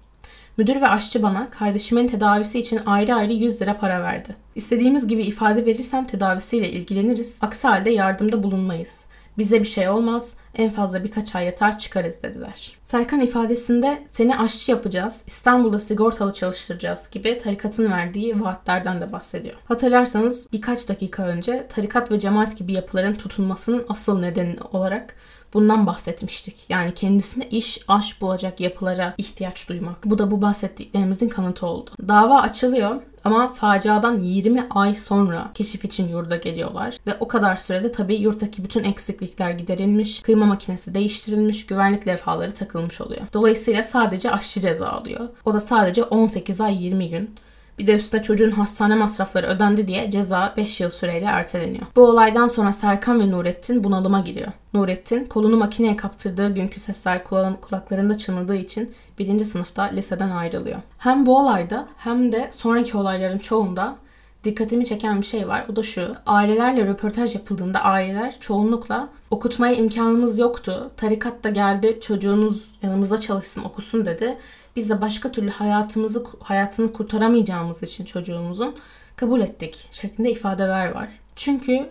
Müdür 0.57 0.81
ve 0.81 0.89
aşçı 0.89 1.23
bana 1.23 1.51
kardeşimin 1.51 2.09
tedavisi 2.09 2.59
için 2.59 2.81
ayrı 2.87 3.15
ayrı 3.15 3.33
100 3.33 3.63
lira 3.63 3.79
para 3.79 4.03
verdi. 4.03 4.37
İstediğimiz 4.55 5.09
gibi 5.09 5.23
ifade 5.23 5.67
verirsen 5.67 6.07
tedavisiyle 6.07 6.71
ilgileniriz. 6.71 7.39
Aksi 7.43 7.69
halde 7.69 7.91
yardımda 7.91 8.43
bulunmayız. 8.43 9.05
Bize 9.39 9.61
bir 9.61 9.65
şey 9.65 9.89
olmaz, 9.89 10.37
en 10.55 10.71
fazla 10.71 11.05
birkaç 11.05 11.37
ay 11.37 11.45
yatar 11.45 11.79
çıkarız 11.79 12.23
dediler. 12.23 12.73
Serkan 12.83 13.21
ifadesinde 13.21 14.03
seni 14.07 14.39
aşçı 14.39 14.71
yapacağız, 14.71 15.25
İstanbul'da 15.27 15.79
sigortalı 15.79 16.33
çalıştıracağız 16.33 17.11
gibi 17.11 17.39
tarikatın 17.39 17.93
verdiği 17.93 18.41
vaatlerden 18.41 19.01
de 19.01 19.13
bahsediyor. 19.13 19.55
Hatırlarsanız 19.65 20.49
birkaç 20.53 20.89
dakika 20.89 21.23
önce 21.23 21.67
tarikat 21.69 22.11
ve 22.11 22.19
cemaat 22.19 22.57
gibi 22.57 22.73
yapıların 22.73 23.15
tutulmasının 23.15 23.85
asıl 23.89 24.19
nedeni 24.19 24.57
olarak 24.73 25.15
bundan 25.55 25.87
bahsetmiştik. 25.87 26.57
Yani 26.69 26.95
kendisine 26.95 27.49
iş, 27.49 27.79
aş 27.89 28.21
bulacak 28.21 28.61
yapılara 28.61 29.15
ihtiyaç 29.19 29.69
duymak. 29.69 30.05
Bu 30.05 30.19
da 30.19 30.31
bu 30.31 30.43
bahsettiklerimizin 30.43 31.29
kanıtı 31.29 31.67
oldu. 31.67 31.91
Dava 32.09 32.41
açılıyor 32.41 33.01
ama 33.25 33.49
faciadan 33.49 34.17
20 34.17 34.67
ay 34.71 34.95
sonra 34.95 35.51
keşif 35.55 35.85
için 35.85 36.09
yurda 36.09 36.37
geliyorlar. 36.37 36.97
Ve 37.07 37.17
o 37.21 37.29
kadar 37.29 37.57
sürede 37.57 37.93
tabii 37.93 38.15
yurttaki 38.15 38.65
bütün 38.65 38.85
eksiklikler 38.85 39.51
giderilmiş, 39.51 40.21
kıyma 40.21 40.47
makinesi 40.47 40.95
değiştirilmiş, 40.95 41.67
güvenlik 41.67 42.07
levhaları 42.07 42.55
takılmış 42.55 43.01
oluyor. 43.01 43.23
Dolayısıyla 43.33 43.83
sadece 43.83 44.31
aşçı 44.31 44.61
ceza 44.61 44.89
alıyor. 44.89 45.29
O 45.45 45.55
da 45.55 45.61
sadece 45.61 46.05
18 46.05 46.61
ay 46.61 46.85
20 46.85 47.11
gün. 47.11 47.35
Bir 47.79 47.87
de 47.87 47.97
üstüne 47.97 48.23
çocuğun 48.23 48.51
hastane 48.51 48.95
masrafları 48.95 49.47
ödendi 49.47 49.89
diye 49.89 50.11
ceza 50.11 50.55
5 50.57 50.81
yıl 50.81 50.91
süreyle 50.91 51.27
erteleniyor. 51.27 51.87
Bu 51.97 52.03
olaydan 52.03 52.47
sonra 52.47 52.73
Serkan 52.73 53.21
ve 53.21 53.31
Nurettin 53.31 53.85
bunalıma 53.85 54.21
giriyor. 54.21 54.53
Nurettin 54.75 55.25
kolunu 55.25 55.57
makineye 55.57 55.97
kaptırdığı 55.97 56.55
günkü 56.55 56.81
sesler 56.81 57.25
kulağın, 57.25 57.55
kulaklarında 57.55 58.19
çınladığı 58.19 58.57
için 58.57 58.95
birinci 59.19 59.45
sınıfta 59.45 59.83
liseden 59.83 60.31
ayrılıyor. 60.31 60.79
Hem 60.99 61.27
bu 61.27 61.39
olayda 61.39 61.89
hem 61.97 62.33
de 62.33 62.49
sonraki 62.53 62.97
olayların 62.97 63.39
çoğunda 63.39 63.97
dikkatimi 64.45 64.85
çeken 64.85 65.21
bir 65.21 65.27
şey 65.27 65.49
var. 65.49 65.67
O 65.73 65.77
da 65.77 65.83
şu. 65.83 66.13
Ailelerle 66.27 66.87
röportaj 66.87 67.35
yapıldığında 67.35 67.81
aileler 67.81 68.37
çoğunlukla 68.41 69.09
okutmaya 69.31 69.75
imkanımız 69.75 70.39
yoktu. 70.39 70.91
Tarikat 70.97 71.45
da 71.45 71.51
geldi 71.51 71.99
çocuğunuz 72.01 72.73
yanımızda 72.83 73.19
çalışsın 73.19 73.65
okusun 73.65 74.05
dedi. 74.05 74.39
Biz 74.77 74.91
de 74.91 75.01
başka 75.01 75.33
türlü 75.33 75.51
hayatımızı 75.51 76.25
hayatını 76.41 76.93
kurtaramayacağımız 76.93 77.83
için 77.83 78.05
çocuğumuzun 78.05 78.77
kabul 79.17 79.41
ettik 79.41 79.89
şeklinde 79.91 80.31
ifadeler 80.31 80.93
var. 80.93 81.09
Çünkü 81.37 81.89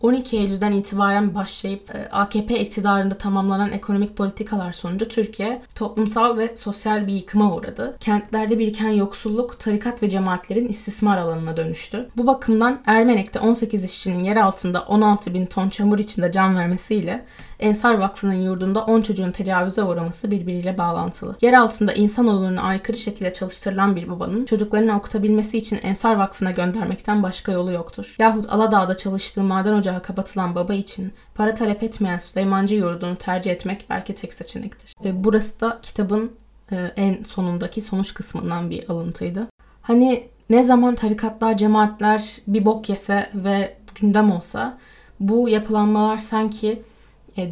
12 0.00 0.36
Eylül'den 0.36 0.72
itibaren 0.72 1.34
başlayıp 1.34 1.94
e, 1.94 2.08
AKP 2.08 2.60
iktidarında 2.60 3.18
tamamlanan 3.18 3.72
ekonomik 3.72 4.16
politikalar 4.16 4.72
sonucu 4.72 5.08
Türkiye 5.08 5.62
toplumsal 5.74 6.36
ve 6.36 6.56
sosyal 6.56 7.06
bir 7.06 7.12
yıkıma 7.12 7.54
uğradı. 7.54 7.96
Kentlerde 8.00 8.58
biriken 8.58 8.90
yoksulluk 8.90 9.60
tarikat 9.60 10.02
ve 10.02 10.08
cemaatlerin 10.08 10.68
istismar 10.68 11.18
alanına 11.18 11.56
dönüştü. 11.56 12.08
Bu 12.16 12.26
bakımdan 12.26 12.80
Ermenek'te 12.86 13.40
18 13.40 13.84
işçinin 13.84 14.24
yer 14.24 14.36
altında 14.36 14.82
16 14.82 15.34
bin 15.34 15.46
ton 15.46 15.68
çamur 15.68 15.98
içinde 15.98 16.32
can 16.32 16.56
vermesiyle 16.56 17.24
Ensar 17.60 17.94
Vakfı'nın 17.94 18.34
yurdunda 18.42 18.84
10 18.84 19.00
çocuğun 19.00 19.30
tecavüze 19.30 19.82
uğraması 19.82 20.30
birbiriyle 20.30 20.78
bağlantılı. 20.78 21.36
Yer 21.42 21.52
altında 21.52 21.92
insanoğluna 21.92 22.62
aykırı 22.62 22.96
şekilde 22.96 23.32
çalıştırılan 23.32 23.96
bir 23.96 24.08
babanın 24.08 24.44
çocuklarını 24.44 24.96
okutabilmesi 24.96 25.58
için 25.58 25.78
Ensar 25.82 26.16
Vakfı'na 26.16 26.50
göndermekten 26.50 27.22
başka 27.22 27.52
yolu 27.52 27.72
yoktur. 27.72 28.14
Yahut 28.18 28.52
Aladağ'da 28.52 28.96
çalıştığı 28.96 29.42
maden 29.42 29.72
ocağı 29.72 30.02
kapatılan 30.02 30.54
baba 30.54 30.74
için 30.74 31.12
para 31.34 31.54
talep 31.54 31.82
etmeyen 31.82 32.18
Süleymancı 32.18 32.74
yurdunu 32.74 33.16
tercih 33.16 33.50
etmek 33.50 33.86
belki 33.90 34.14
tek 34.14 34.34
seçenektir. 34.34 34.94
E, 35.04 35.24
burası 35.24 35.60
da 35.60 35.78
kitabın 35.82 36.32
e, 36.72 36.76
en 36.76 37.22
sonundaki 37.22 37.82
sonuç 37.82 38.14
kısmından 38.14 38.70
bir 38.70 38.90
alıntıydı. 38.90 39.46
Hani 39.82 40.28
ne 40.50 40.62
zaman 40.62 40.94
tarikatlar, 40.94 41.56
cemaatler 41.56 42.36
bir 42.46 42.64
bok 42.64 42.88
yese 42.88 43.30
ve 43.34 43.76
gündem 43.94 44.32
olsa 44.32 44.78
bu 45.20 45.48
yapılanmalar 45.48 46.18
sanki 46.18 46.82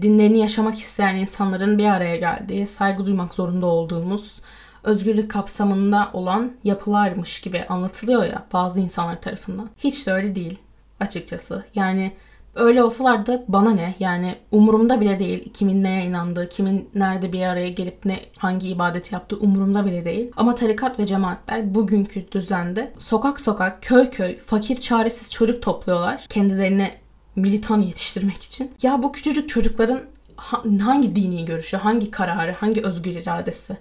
dinlerini 0.02 0.38
yaşamak 0.38 0.78
isteyen 0.78 1.14
insanların 1.14 1.78
bir 1.78 1.86
araya 1.86 2.16
geldiği, 2.16 2.66
saygı 2.66 3.06
duymak 3.06 3.34
zorunda 3.34 3.66
olduğumuz 3.66 4.40
özgürlük 4.84 5.30
kapsamında 5.30 6.10
olan 6.12 6.52
yapılarmış 6.64 7.40
gibi 7.40 7.64
anlatılıyor 7.68 8.24
ya 8.24 8.44
bazı 8.52 8.80
insanlar 8.80 9.20
tarafından. 9.20 9.70
Hiç 9.78 10.06
de 10.06 10.12
öyle 10.12 10.34
değil 10.34 10.58
açıkçası. 11.00 11.64
Yani 11.74 12.12
öyle 12.54 12.82
olsalar 12.82 13.26
da 13.26 13.44
bana 13.48 13.70
ne? 13.70 13.94
Yani 13.98 14.34
umurumda 14.50 15.00
bile 15.00 15.18
değil 15.18 15.52
kimin 15.52 15.82
neye 15.82 16.04
inandığı, 16.04 16.48
kimin 16.48 16.90
nerede 16.94 17.32
bir 17.32 17.40
araya 17.40 17.68
gelip 17.68 18.04
ne 18.04 18.20
hangi 18.38 18.68
ibadeti 18.68 19.14
yaptığı 19.14 19.36
umurumda 19.36 19.86
bile 19.86 20.04
değil. 20.04 20.30
Ama 20.36 20.54
tarikat 20.54 20.98
ve 20.98 21.06
cemaatler 21.06 21.74
bugünkü 21.74 22.32
düzende 22.32 22.92
sokak 22.98 23.40
sokak, 23.40 23.82
köy 23.82 24.10
köy, 24.10 24.38
fakir 24.38 24.76
çaresiz 24.76 25.30
çocuk 25.30 25.62
topluyorlar. 25.62 26.26
Kendilerine 26.28 27.05
militan 27.36 27.80
yetiştirmek 27.82 28.42
için. 28.42 28.70
Ya 28.82 29.02
bu 29.02 29.12
küçücük 29.12 29.48
çocukların 29.48 30.00
hangi 30.80 31.16
dini 31.16 31.44
görüşü, 31.44 31.76
hangi 31.76 32.10
kararı, 32.10 32.52
hangi 32.52 32.82
özgür 32.82 33.12
iradesi? 33.12 33.76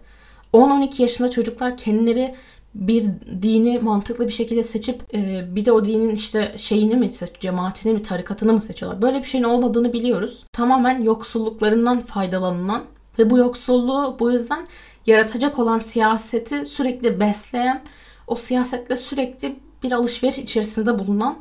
10-12 0.54 1.02
yaşında 1.02 1.30
çocuklar 1.30 1.78
kendileri 1.78 2.36
bir 2.76 3.04
dini 3.42 3.80
mantıklı 3.80 4.28
bir 4.28 4.34
şekilde 4.34 4.64
seçip 4.64 5.16
e, 5.16 5.46
bir 5.56 5.66
de 5.66 5.72
o 5.72 5.86
dinin 5.86 6.16
işte 6.16 6.56
şeyini 6.58 6.96
mi 6.96 7.12
cemaatini 7.40 7.94
mi 7.94 8.02
tarikatını 8.02 8.54
mı 8.54 8.62
seçiyorlar. 8.62 9.02
Böyle 9.02 9.20
bir 9.20 9.28
şeyin 9.28 9.44
olmadığını 9.44 9.94
biliyoruz. 9.94 10.46
Tamamen 10.52 11.04
yoksulluklarından 11.04 12.02
faydalanılan 12.02 12.84
ve 13.20 13.30
bu 13.30 13.38
yoksulluğu 13.38 14.16
bu 14.20 14.32
yüzden 14.32 14.68
yaratacak 15.06 15.60
olan 15.60 15.80
siyaseti 15.80 16.66
sürekli 16.66 17.20
besleyen, 17.20 17.82
o 18.28 18.36
siyasetle 18.36 18.98
sürekli 18.98 19.56
bir 19.84 19.92
alışveriş 19.92 20.38
içerisinde 20.38 21.00
bulunan 21.00 21.38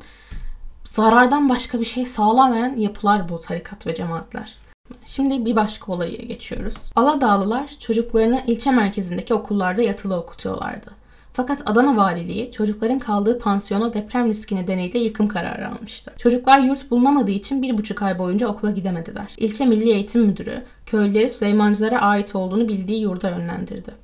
zarardan 0.85 1.49
başka 1.49 1.81
bir 1.81 1.85
şey 1.85 2.07
sağlamayan 2.07 2.77
yapılar 2.77 3.29
bu 3.29 3.41
tarikat 3.41 3.87
ve 3.87 3.95
cemaatler. 3.95 4.55
Şimdi 5.05 5.45
bir 5.45 5.57
başka 5.57 5.93
olaya 5.93 6.17
geçiyoruz. 6.17 6.93
Aladağlılar 6.97 7.71
çocuklarını 7.79 8.43
ilçe 8.47 8.71
merkezindeki 8.71 9.35
okullarda 9.35 9.83
yatılı 9.83 10.17
okutuyorlardı. 10.17 11.05
Fakat 11.33 11.63
Adana 11.67 11.97
Valiliği 11.97 12.53
çocukların 12.53 12.99
kaldığı 12.99 13.39
pansiyona 13.39 13.95
deprem 13.95 14.29
riski 14.29 14.57
nedeniyle 14.57 14.99
yıkım 14.99 15.29
kararı 15.29 15.69
almıştı. 15.69 16.13
Çocuklar 16.19 16.59
yurt 16.59 16.91
bulunamadığı 16.91 17.31
için 17.31 17.63
bir 17.63 17.79
buçuk 17.79 18.03
ay 18.03 18.19
boyunca 18.19 18.49
okula 18.49 18.71
gidemediler. 18.71 19.35
İlçe 19.37 19.67
Milli 19.67 19.91
Eğitim 19.91 20.23
Müdürü 20.23 20.63
köylüleri 20.87 21.29
Süleymancılara 21.29 22.01
ait 22.01 22.37
olduğunu 22.37 22.69
bildiği 22.69 23.03
yurda 23.03 23.31
yönlendirdi. 23.31 24.04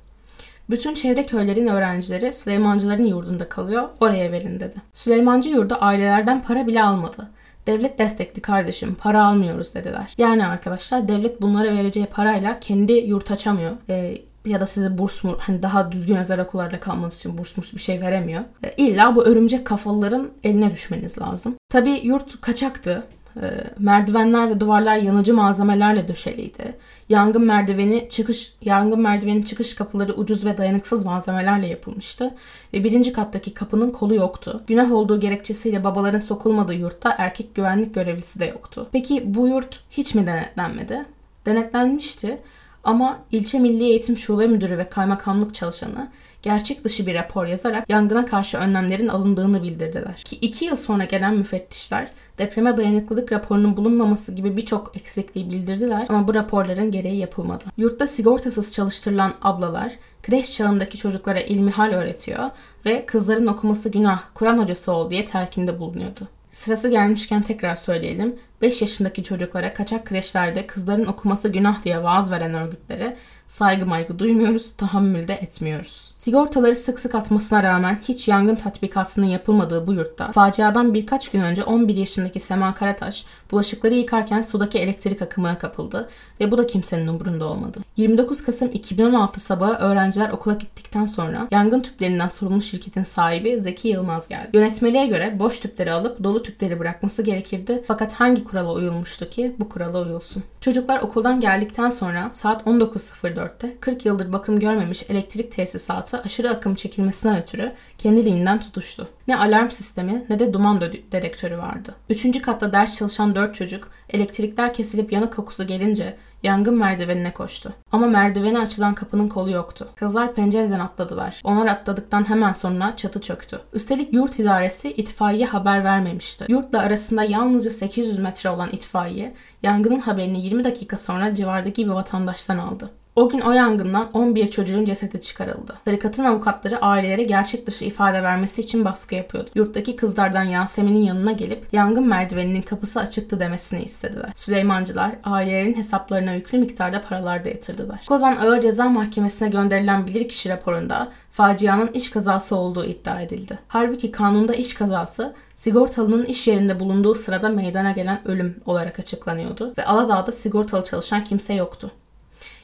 Bütün 0.71 0.93
çevre 0.93 1.25
köylerin 1.25 1.67
öğrencileri 1.67 2.33
Süleymancıların 2.33 3.05
yurdunda 3.05 3.49
kalıyor, 3.49 3.89
oraya 3.99 4.31
verin 4.31 4.59
dedi. 4.59 4.75
Süleymancı 4.93 5.49
yurdu 5.49 5.77
ailelerden 5.79 6.43
para 6.43 6.67
bile 6.67 6.83
almadı. 6.83 7.29
Devlet 7.67 7.99
destekli 7.99 8.41
kardeşim, 8.41 8.95
para 8.95 9.25
almıyoruz 9.25 9.75
dediler. 9.75 10.13
Yani 10.17 10.45
arkadaşlar 10.45 11.07
devlet 11.07 11.41
bunlara 11.41 11.73
vereceği 11.73 12.05
parayla 12.05 12.59
kendi 12.59 12.93
yurt 12.93 13.31
açamıyor. 13.31 13.71
Ee, 13.89 14.17
ya 14.45 14.59
da 14.59 14.65
size 14.65 14.97
burs 14.97 15.23
mu 15.23 15.37
hani 15.39 15.63
daha 15.63 15.91
düzgün 15.91 16.15
özel 16.15 16.41
okullarda 16.41 16.79
kalmanız 16.79 17.15
için 17.15 17.37
burs 17.37 17.57
murs 17.57 17.73
bir 17.73 17.79
şey 17.79 18.01
veremiyor. 18.01 18.41
E, 18.63 18.71
illa 18.77 19.15
bu 19.15 19.23
örümcek 19.23 19.65
kafalıların 19.65 20.29
eline 20.43 20.71
düşmeniz 20.71 21.21
lazım. 21.21 21.55
Tabi 21.69 21.89
yurt 21.89 22.41
kaçaktı. 22.41 23.03
E, 23.35 23.43
merdivenler 23.79 24.49
ve 24.49 24.59
duvarlar 24.59 24.97
yanıcı 24.97 25.33
malzemelerle 25.33 26.07
döşeliydi. 26.07 26.77
Yangın 27.09 27.45
merdiveni 27.45 28.09
çıkış 28.09 28.53
yangın 28.61 28.99
merdiveni 28.99 29.45
çıkış 29.45 29.73
kapıları 29.73 30.13
ucuz 30.13 30.45
ve 30.45 30.57
dayanıksız 30.57 31.05
malzemelerle 31.05 31.67
yapılmıştı 31.67 32.33
ve 32.73 32.83
birinci 32.83 33.13
kattaki 33.13 33.53
kapının 33.53 33.89
kolu 33.89 34.15
yoktu. 34.15 34.63
Günah 34.67 34.91
olduğu 34.91 35.19
gerekçesiyle 35.19 35.83
babaların 35.83 36.19
sokulmadığı 36.19 36.73
yurtta 36.73 37.15
erkek 37.17 37.55
güvenlik 37.55 37.95
görevlisi 37.95 38.39
de 38.39 38.45
yoktu. 38.45 38.89
Peki 38.91 39.23
bu 39.25 39.47
yurt 39.47 39.79
hiç 39.91 40.15
mi 40.15 40.27
denetlenmedi? 40.27 41.05
Denetlenmişti 41.45 42.37
Ama 42.83 43.19
ilçe 43.31 43.59
Milli 43.59 43.83
Eğitim 43.83 44.17
Şube 44.17 44.47
Müdürü 44.47 44.77
ve 44.77 44.89
kaymakamlık 44.89 45.55
çalışanı 45.55 46.11
gerçek 46.41 46.83
dışı 46.83 47.07
bir 47.07 47.15
rapor 47.15 47.45
yazarak 47.45 47.89
yangına 47.89 48.25
karşı 48.25 48.57
önlemlerin 48.57 49.07
alındığını 49.07 49.63
bildirdiler. 49.63 50.15
Ki 50.15 50.35
iki 50.41 50.65
yıl 50.65 50.75
sonra 50.75 51.03
gelen 51.03 51.35
müfettişler 51.35 52.11
depreme 52.37 52.77
dayanıklılık 52.77 53.31
raporunun 53.31 53.77
bulunmaması 53.77 54.31
gibi 54.31 54.57
birçok 54.57 54.91
eksikliği 54.95 55.49
bildirdiler 55.49 56.05
ama 56.09 56.27
bu 56.27 56.33
raporların 56.33 56.91
gereği 56.91 57.17
yapılmadı. 57.17 57.65
Yurtta 57.77 58.07
sigortasız 58.07 58.73
çalıştırılan 58.73 59.33
ablalar 59.41 59.93
kreş 60.23 60.55
çağındaki 60.55 60.97
çocuklara 60.97 61.39
ilmihal 61.39 61.91
öğretiyor 61.91 62.49
ve 62.85 63.05
kızların 63.05 63.47
okuması 63.47 63.89
günah, 63.89 64.21
Kur'an 64.33 64.57
hocası 64.57 64.91
ol 64.91 65.09
diye 65.09 65.25
telkinde 65.25 65.79
bulunuyordu. 65.79 66.27
Sırası 66.51 66.89
gelmişken 66.89 67.41
tekrar 67.41 67.75
söyleyelim. 67.75 68.35
5 68.61 68.81
yaşındaki 68.81 69.23
çocuklara 69.23 69.73
kaçak 69.73 70.05
kreşlerde 70.05 70.67
kızların 70.67 71.05
okuması 71.05 71.49
günah 71.49 71.83
diye 71.83 72.03
vaaz 72.03 72.31
veren 72.31 72.53
örgütlere 72.53 73.17
saygı 73.51 73.85
maygı 73.85 74.19
duymuyoruz, 74.19 74.71
tahammül 74.71 75.27
de 75.27 75.33
etmiyoruz. 75.33 76.13
Sigortaları 76.17 76.75
sık 76.75 76.99
sık 76.99 77.15
atmasına 77.15 77.63
rağmen 77.63 77.99
hiç 78.07 78.27
yangın 78.27 78.55
tatbikatının 78.55 79.25
yapılmadığı 79.25 79.87
bu 79.87 79.93
yurtta 79.93 80.31
faciadan 80.31 80.93
birkaç 80.93 81.31
gün 81.31 81.41
önce 81.41 81.63
11 81.63 81.97
yaşındaki 81.97 82.39
Sema 82.39 82.73
Karataş 82.73 83.25
bulaşıkları 83.51 83.93
yıkarken 83.93 84.41
sudaki 84.41 84.79
elektrik 84.79 85.21
akımına 85.21 85.57
kapıldı 85.57 86.09
ve 86.39 86.51
bu 86.51 86.57
da 86.57 86.67
kimsenin 86.67 87.07
umurunda 87.07 87.45
olmadı. 87.45 87.79
29 87.97 88.43
Kasım 88.43 88.69
2016 88.73 89.39
sabahı 89.39 89.73
öğrenciler 89.73 90.29
okula 90.29 90.53
gittikten 90.53 91.05
sonra 91.05 91.47
yangın 91.51 91.81
tüplerinden 91.81 92.27
sorumlu 92.27 92.61
şirketin 92.61 93.03
sahibi 93.03 93.61
Zeki 93.61 93.87
Yılmaz 93.87 94.27
geldi. 94.27 94.49
Yönetmeliğe 94.53 95.07
göre 95.07 95.39
boş 95.39 95.59
tüpleri 95.59 95.91
alıp 95.91 96.23
dolu 96.23 96.43
tüpleri 96.43 96.79
bırakması 96.79 97.23
gerekirdi 97.23 97.83
fakat 97.87 98.13
hangi 98.13 98.43
kurala 98.43 98.73
uyulmuştu 98.73 99.29
ki 99.29 99.55
bu 99.59 99.69
kurala 99.69 100.01
uyulsun? 100.01 100.43
Çocuklar 100.61 101.01
okuldan 101.01 101.39
geldikten 101.39 101.89
sonra 101.89 102.29
saat 102.31 102.67
19.04'te 102.67 103.77
40 103.79 104.05
yıldır 104.05 104.33
bakım 104.33 104.59
görmemiş 104.59 105.03
elektrik 105.09 105.51
tesisatı 105.51 106.21
aşırı 106.21 106.49
akım 106.49 106.75
çekilmesinden 106.75 107.41
ötürü 107.41 107.71
kendiliğinden 107.97 108.59
tutuştu. 108.59 109.07
Ne 109.27 109.37
alarm 109.37 109.69
sistemi 109.69 110.25
ne 110.29 110.39
de 110.39 110.53
duman 110.53 110.81
dedektörü 110.81 111.57
vardı. 111.57 111.95
Üçüncü 112.09 112.41
katta 112.41 112.73
ders 112.73 112.97
çalışan 112.97 113.35
dört 113.35 113.55
çocuk 113.55 113.91
elektrikler 114.09 114.73
kesilip 114.73 115.11
yanık 115.11 115.35
kokusu 115.35 115.67
gelince 115.67 116.17
yangın 116.43 116.77
merdivenine 116.77 117.33
koştu. 117.33 117.73
Ama 117.91 118.07
merdivene 118.07 118.59
açılan 118.59 118.93
kapının 118.93 119.27
kolu 119.27 119.51
yoktu. 119.51 119.87
Kızlar 119.95 120.33
pencereden 120.33 120.79
atladılar. 120.79 121.41
Onlar 121.43 121.67
atladıktan 121.67 122.29
hemen 122.29 122.53
sonra 122.53 122.95
çatı 122.95 123.21
çöktü. 123.21 123.61
Üstelik 123.73 124.13
yurt 124.13 124.39
idaresi 124.39 124.91
itfaiye 124.91 125.45
haber 125.45 125.83
vermemişti. 125.83 126.45
Yurtla 126.49 126.79
arasında 126.79 127.23
yalnızca 127.23 127.71
800 127.71 128.19
metre 128.19 128.49
olan 128.49 128.69
itfaiye 128.71 129.33
yangının 129.63 129.99
haberini 129.99 130.45
20 130.45 130.63
dakika 130.63 130.97
sonra 130.97 131.35
civardaki 131.35 131.85
bir 131.85 131.91
vatandaştan 131.91 132.57
aldı. 132.57 132.89
O 133.15 133.29
gün 133.29 133.41
o 133.41 133.51
yangından 133.51 134.11
11 134.13 134.51
çocuğun 134.51 134.85
cesedi 134.85 135.21
çıkarıldı. 135.21 135.77
Tarikatın 135.85 136.23
avukatları 136.23 136.81
ailelere 136.81 137.23
gerçek 137.23 137.67
dışı 137.67 137.85
ifade 137.85 138.23
vermesi 138.23 138.61
için 138.61 138.85
baskı 138.85 139.15
yapıyordu. 139.15 139.49
Yurttaki 139.55 139.95
kızlardan 139.95 140.43
Yasemin'in 140.43 141.03
yanına 141.03 141.31
gelip 141.31 141.67
yangın 141.71 142.07
merdiveninin 142.07 142.61
kapısı 142.61 142.99
açıktı 142.99 143.39
demesini 143.39 143.83
istediler. 143.83 144.31
Süleymancılar 144.35 145.11
ailelerin 145.23 145.73
hesaplarına 145.73 146.33
yüklü 146.33 146.57
miktarda 146.57 147.01
paralar 147.01 147.45
da 147.45 147.49
yatırdılar. 147.49 148.03
Kozan 148.07 148.35
Ağır 148.35 148.61
Ceza 148.61 148.89
Mahkemesi'ne 148.89 149.49
gönderilen 149.49 150.07
bilirkişi 150.07 150.49
raporunda 150.49 151.11
facianın 151.31 151.87
iş 151.87 152.09
kazası 152.09 152.55
olduğu 152.55 152.85
iddia 152.85 153.21
edildi. 153.21 153.59
Halbuki 153.67 154.11
kanunda 154.11 154.53
iş 154.53 154.73
kazası 154.73 155.33
sigortalının 155.55 156.25
iş 156.25 156.47
yerinde 156.47 156.79
bulunduğu 156.79 157.15
sırada 157.15 157.49
meydana 157.49 157.91
gelen 157.91 158.27
ölüm 158.27 158.61
olarak 158.65 158.99
açıklanıyordu 158.99 159.73
ve 159.77 159.85
Aladağ'da 159.85 160.31
sigortalı 160.31 160.83
çalışan 160.83 161.23
kimse 161.23 161.53
yoktu. 161.53 161.91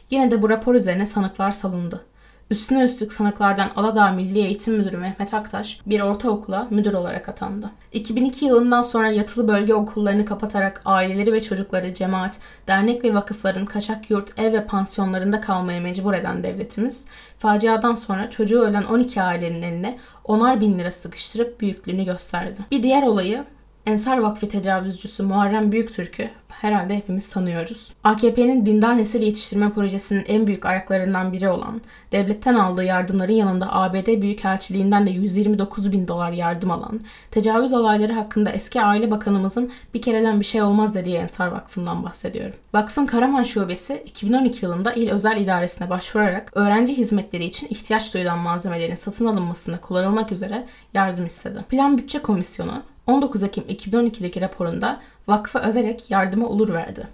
Yine 0.09 0.31
de 0.31 0.41
bu 0.41 0.49
rapor 0.49 0.75
üzerine 0.75 1.05
sanıklar 1.05 1.51
salındı. 1.51 2.05
Üstüne 2.51 2.83
üstlük 2.83 3.13
sanıklardan 3.13 3.71
Aladağ 3.75 4.11
Milli 4.11 4.39
Eğitim 4.39 4.73
Müdürü 4.73 4.97
Mehmet 4.97 5.33
Aktaş 5.33 5.79
bir 5.85 6.01
ortaokula 6.01 6.67
müdür 6.69 6.93
olarak 6.93 7.29
atandı. 7.29 7.71
2002 7.93 8.45
yılından 8.45 8.81
sonra 8.81 9.07
yatılı 9.07 9.47
bölge 9.47 9.73
okullarını 9.73 10.25
kapatarak 10.25 10.81
aileleri 10.85 11.33
ve 11.33 11.41
çocukları 11.41 11.93
cemaat, 11.93 12.39
dernek 12.67 13.03
ve 13.03 13.13
vakıfların 13.13 13.65
kaçak 13.65 14.09
yurt, 14.09 14.39
ev 14.39 14.53
ve 14.53 14.65
pansiyonlarında 14.65 15.41
kalmaya 15.41 15.81
mecbur 15.81 16.13
eden 16.13 16.43
devletimiz, 16.43 17.07
faciadan 17.37 17.95
sonra 17.95 18.29
çocuğu 18.29 18.61
ölen 18.61 18.83
12 18.83 19.21
ailenin 19.21 19.61
eline 19.61 19.97
onar 20.23 20.61
bin 20.61 20.79
lira 20.79 20.91
sıkıştırıp 20.91 21.61
büyüklüğünü 21.61 22.05
gösterdi. 22.05 22.59
Bir 22.71 22.83
diğer 22.83 23.03
olayı 23.03 23.43
Ensar 23.87 24.17
Vakfı 24.17 24.47
tecavüzcüsü 24.47 25.23
Muharrem 25.23 25.71
Büyüktürk'ü 25.71 26.29
herhalde 26.49 26.97
hepimiz 26.97 27.29
tanıyoruz. 27.29 27.93
AKP'nin 28.03 28.65
dindar 28.65 28.97
nesil 28.97 29.21
yetiştirme 29.21 29.69
projesinin 29.69 30.25
en 30.27 30.47
büyük 30.47 30.65
ayaklarından 30.65 31.33
biri 31.33 31.49
olan, 31.49 31.81
devletten 32.11 32.55
aldığı 32.55 32.83
yardımların 32.83 33.33
yanında 33.33 33.73
ABD 33.73 34.21
Büyükelçiliğinden 34.21 35.07
de 35.07 35.11
129 35.11 35.91
bin 35.91 36.07
dolar 36.07 36.31
yardım 36.31 36.71
alan, 36.71 37.01
tecavüz 37.31 37.73
olayları 37.73 38.13
hakkında 38.13 38.51
eski 38.51 38.81
aile 38.81 39.11
bakanımızın 39.11 39.71
bir 39.93 40.01
kereden 40.01 40.39
bir 40.39 40.45
şey 40.45 40.61
olmaz 40.61 40.95
dediği 40.95 41.17
Ensar 41.17 41.47
Vakfı'ndan 41.47 42.03
bahsediyorum. 42.03 42.55
Vakfın 42.73 43.05
Karaman 43.05 43.43
Şubesi 43.43 44.03
2012 44.05 44.65
yılında 44.65 44.93
il 44.93 45.09
özel 45.09 45.41
idaresine 45.41 45.89
başvurarak 45.89 46.51
öğrenci 46.55 46.97
hizmetleri 46.97 47.45
için 47.45 47.67
ihtiyaç 47.67 48.13
duyulan 48.13 48.39
malzemelerin 48.39 48.95
satın 48.95 49.25
alınmasında 49.25 49.77
kullanılmak 49.81 50.31
üzere 50.31 50.65
yardım 50.93 51.25
istedi. 51.25 51.65
Plan 51.69 51.97
Bütçe 51.97 52.19
Komisyonu 52.19 52.81
19 53.07 53.43
Ekim 53.43 53.63
2012'deki 53.63 54.41
raporunda 54.41 55.01
vakfı 55.27 55.59
överek 55.59 56.11
yardıma 56.11 56.47
olur 56.47 56.73
verdi. 56.73 57.07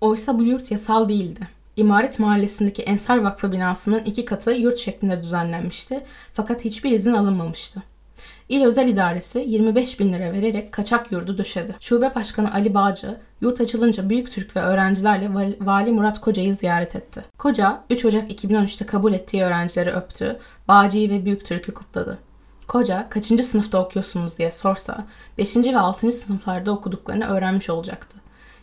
Oysa 0.00 0.38
bu 0.38 0.42
yurt 0.42 0.70
yasal 0.70 1.08
değildi. 1.08 1.40
İmaret 1.76 2.18
Mahallesi'ndeki 2.18 2.82
Ensar 2.82 3.18
Vakfı 3.18 3.52
binasının 3.52 4.02
iki 4.02 4.24
katı 4.24 4.52
yurt 4.52 4.78
şeklinde 4.78 5.22
düzenlenmişti 5.22 6.04
fakat 6.32 6.64
hiçbir 6.64 6.90
izin 6.90 7.12
alınmamıştı. 7.12 7.82
İl 8.48 8.64
Özel 8.64 8.88
İdaresi 8.88 9.44
25 9.46 10.00
bin 10.00 10.12
lira 10.12 10.32
vererek 10.32 10.72
kaçak 10.72 11.12
yurdu 11.12 11.38
döşedi. 11.38 11.74
Şube 11.80 12.14
Başkanı 12.14 12.54
Ali 12.54 12.74
Bağcı, 12.74 13.16
yurt 13.40 13.60
açılınca 13.60 14.10
Büyük 14.10 14.30
Türk 14.30 14.56
ve 14.56 14.60
öğrencilerle 14.60 15.56
Vali 15.60 15.90
Murat 15.90 16.20
Koca'yı 16.20 16.54
ziyaret 16.54 16.96
etti. 16.96 17.24
Koca, 17.38 17.82
3 17.90 18.04
Ocak 18.04 18.32
2013'te 18.32 18.86
kabul 18.86 19.12
ettiği 19.12 19.42
öğrencileri 19.42 19.90
öptü, 19.90 20.38
Bağcı'yı 20.68 21.10
ve 21.10 21.24
Büyük 21.24 21.46
Türk'ü 21.46 21.74
kutladı. 21.74 22.18
Koca 22.68 23.08
kaçıncı 23.08 23.44
sınıfta 23.44 23.78
okuyorsunuz 23.78 24.38
diye 24.38 24.50
sorsa 24.50 25.06
5. 25.38 25.56
ve 25.56 25.78
6. 25.78 26.10
sınıflarda 26.10 26.72
okuduklarını 26.72 27.26
öğrenmiş 27.26 27.70
olacaktı. 27.70 28.16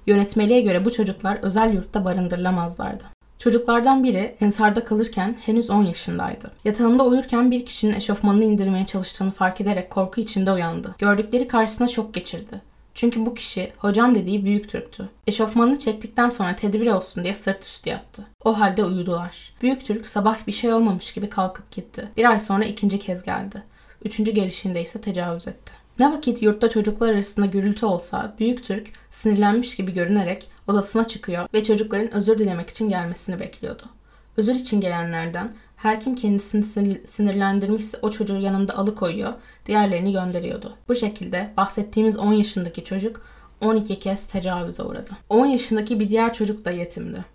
Yönetmeliğe 0.08 0.62
göre 0.62 0.86
bu 0.86 0.92
çocuklar 0.92 1.40
özel 1.42 1.74
yurtta 1.74 2.06
barındırılamazlardı. 2.06 3.04
Çocuklardan 3.38 4.04
biri 4.04 4.36
ensarda 4.42 4.84
kalırken 4.84 5.38
henüz 5.46 5.70
10 5.70 5.84
yaşındaydı. 5.84 6.52
Yatağında 6.66 7.04
uyurken 7.04 7.52
bir 7.52 7.66
kişinin 7.66 7.94
eşofmanını 7.94 8.44
indirmeye 8.44 8.86
çalıştığını 8.86 9.32
fark 9.32 9.62
ederek 9.62 9.90
korku 9.90 10.22
içinde 10.22 10.52
uyandı. 10.52 10.96
Gördükleri 10.98 11.48
karşısına 11.48 11.88
şok 11.88 12.14
geçirdi. 12.14 12.62
Çünkü 12.94 13.26
bu 13.26 13.34
kişi 13.34 13.74
hocam 13.78 14.16
dediği 14.16 14.46
büyük 14.46 14.70
Türktü. 14.70 15.10
Eşofmanını 15.28 15.80
çektikten 15.80 16.30
sonra 16.30 16.56
tedbir 16.56 16.88
olsun 16.88 17.24
diye 17.24 17.34
sırt 17.34 17.64
üstü 17.64 17.90
yattı. 17.90 18.24
O 18.44 18.60
halde 18.60 18.84
uyudular. 18.84 19.54
Büyük 19.62 19.86
Türk 19.86 20.08
sabah 20.08 20.48
bir 20.48 20.52
şey 20.52 20.74
olmamış 20.74 21.14
gibi 21.14 21.30
kalkıp 21.30 21.72
gitti. 21.72 22.08
Bir 22.18 22.30
ay 22.30 22.40
sonra 22.40 22.66
ikinci 22.66 23.00
kez 23.00 23.24
geldi. 23.24 23.64
Üçüncü 24.06 24.32
gelişinde 24.32 24.82
ise 24.82 25.02
tecavüz 25.02 25.48
etti. 25.48 25.74
Ne 26.00 26.12
vakit 26.12 26.42
yurtta 26.42 26.70
çocuklar 26.70 27.14
arasında 27.14 27.46
gürültü 27.46 27.86
olsa 27.86 28.36
Büyük 28.40 28.64
Türk 28.64 28.88
sinirlenmiş 29.10 29.76
gibi 29.76 29.94
görünerek 29.94 30.50
odasına 30.68 31.04
çıkıyor 31.08 31.48
ve 31.54 31.64
çocukların 31.64 32.14
özür 32.14 32.38
dilemek 32.38 32.70
için 32.70 32.90
gelmesini 32.90 33.40
bekliyordu. 33.40 33.84
Özür 34.38 34.56
için 34.56 34.82
gelenlerden 34.82 35.54
her 35.76 36.02
kim 36.02 36.16
kendisini 36.16 37.02
sinirlendirmişse 37.08 37.98
o 38.02 38.10
çocuğu 38.10 38.40
yanında 38.40 38.78
alıkoyuyor, 38.78 39.34
diğerlerini 39.66 40.12
gönderiyordu. 40.12 40.78
Bu 40.88 40.96
şekilde 40.96 41.54
bahsettiğimiz 41.58 42.18
10 42.18 42.34
yaşındaki 42.34 42.84
çocuk 42.84 43.22
12 43.62 44.00
kez 44.00 44.28
tecavüze 44.28 44.84
uğradı. 44.84 45.12
10 45.30 45.46
yaşındaki 45.46 46.00
bir 46.00 46.10
diğer 46.10 46.34
çocuk 46.34 46.66
da 46.66 46.72
yetimdi. 46.72 47.35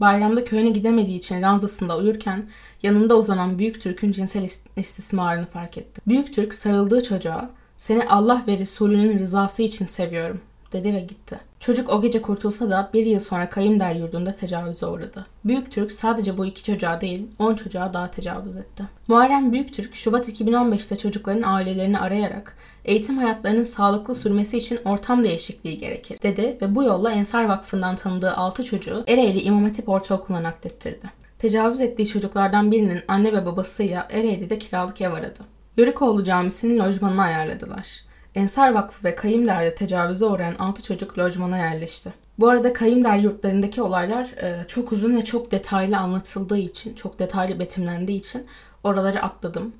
Bayramda 0.00 0.44
köyüne 0.44 0.70
gidemediği 0.70 1.18
için 1.18 1.42
ranzasında 1.42 1.98
uyurken 1.98 2.48
yanında 2.82 3.18
uzanan 3.18 3.58
Büyük 3.58 3.80
Türk'ün 3.80 4.12
cinsel 4.12 4.48
istismarını 4.76 5.46
fark 5.46 5.78
etti. 5.78 6.00
Büyük 6.08 6.34
Türk 6.34 6.54
sarıldığı 6.54 7.02
çocuğa 7.02 7.50
seni 7.76 8.04
Allah 8.04 8.42
ve 8.46 8.58
Resulünün 8.58 9.18
rızası 9.18 9.62
için 9.62 9.86
seviyorum 9.86 10.40
dedi 10.72 10.94
ve 10.94 11.00
gitti. 11.00 11.40
Çocuk 11.60 11.90
o 11.90 12.02
gece 12.02 12.22
kurtulsa 12.22 12.70
da 12.70 12.90
bir 12.94 13.06
yıl 13.06 13.18
sonra 13.18 13.48
kayımder 13.48 13.94
yurdunda 13.94 14.32
tecavüze 14.32 14.86
uğradı. 14.86 15.26
Büyük 15.44 15.72
Türk 15.72 15.92
sadece 15.92 16.36
bu 16.36 16.46
iki 16.46 16.64
çocuğa 16.64 17.00
değil 17.00 17.26
10 17.38 17.54
çocuğa 17.54 17.94
daha 17.94 18.10
tecavüz 18.10 18.56
etti. 18.56 18.84
Muharrem 19.08 19.52
Büyüktürk 19.52 19.94
Şubat 19.94 20.28
2015'te 20.28 20.96
çocukların 20.98 21.42
ailelerini 21.42 21.98
arayarak 21.98 22.56
eğitim 22.84 23.18
hayatlarının 23.18 23.62
sağlıklı 23.62 24.14
sürmesi 24.14 24.56
için 24.56 24.78
ortam 24.84 25.24
değişikliği 25.24 25.78
gerekir 25.78 26.18
dedi 26.22 26.58
ve 26.62 26.74
bu 26.74 26.82
yolla 26.82 27.12
Ensar 27.12 27.44
Vakfı'ndan 27.44 27.96
tanıdığı 27.96 28.32
6 28.36 28.64
çocuğu 28.64 29.04
Ereğli 29.06 29.40
İmam 29.40 29.64
Hatip 29.64 29.88
Ortaokulu'na 29.88 30.42
naklettirdi. 30.42 31.10
Tecavüz 31.38 31.80
ettiği 31.80 32.06
çocuklardan 32.06 32.70
birinin 32.70 33.00
anne 33.08 33.32
ve 33.32 33.46
babasıyla 33.46 34.08
Ereğli'de 34.10 34.58
kiralık 34.58 35.00
ev 35.00 35.12
aradı. 35.12 35.40
Yörükoğlu 35.76 36.24
Camisi'nin 36.24 36.78
lojmanını 36.78 37.22
ayarladılar. 37.22 38.09
Ensar 38.34 38.72
Vakfı 38.72 39.04
ve 39.04 39.14
Kayımder'de 39.14 39.74
tecavüze 39.74 40.26
uğrayan 40.26 40.54
6 40.58 40.82
çocuk 40.82 41.18
lojmana 41.18 41.58
yerleşti. 41.58 42.12
Bu 42.38 42.48
arada 42.48 42.72
kayımder 42.72 43.18
yurtlarındaki 43.18 43.82
olaylar 43.82 44.24
e, 44.24 44.64
çok 44.68 44.92
uzun 44.92 45.16
ve 45.16 45.24
çok 45.24 45.50
detaylı 45.50 45.98
anlatıldığı 45.98 46.58
için, 46.58 46.94
çok 46.94 47.18
detaylı 47.18 47.58
betimlendiği 47.58 48.18
için 48.18 48.46
oraları 48.84 49.22
atladım. 49.22 49.72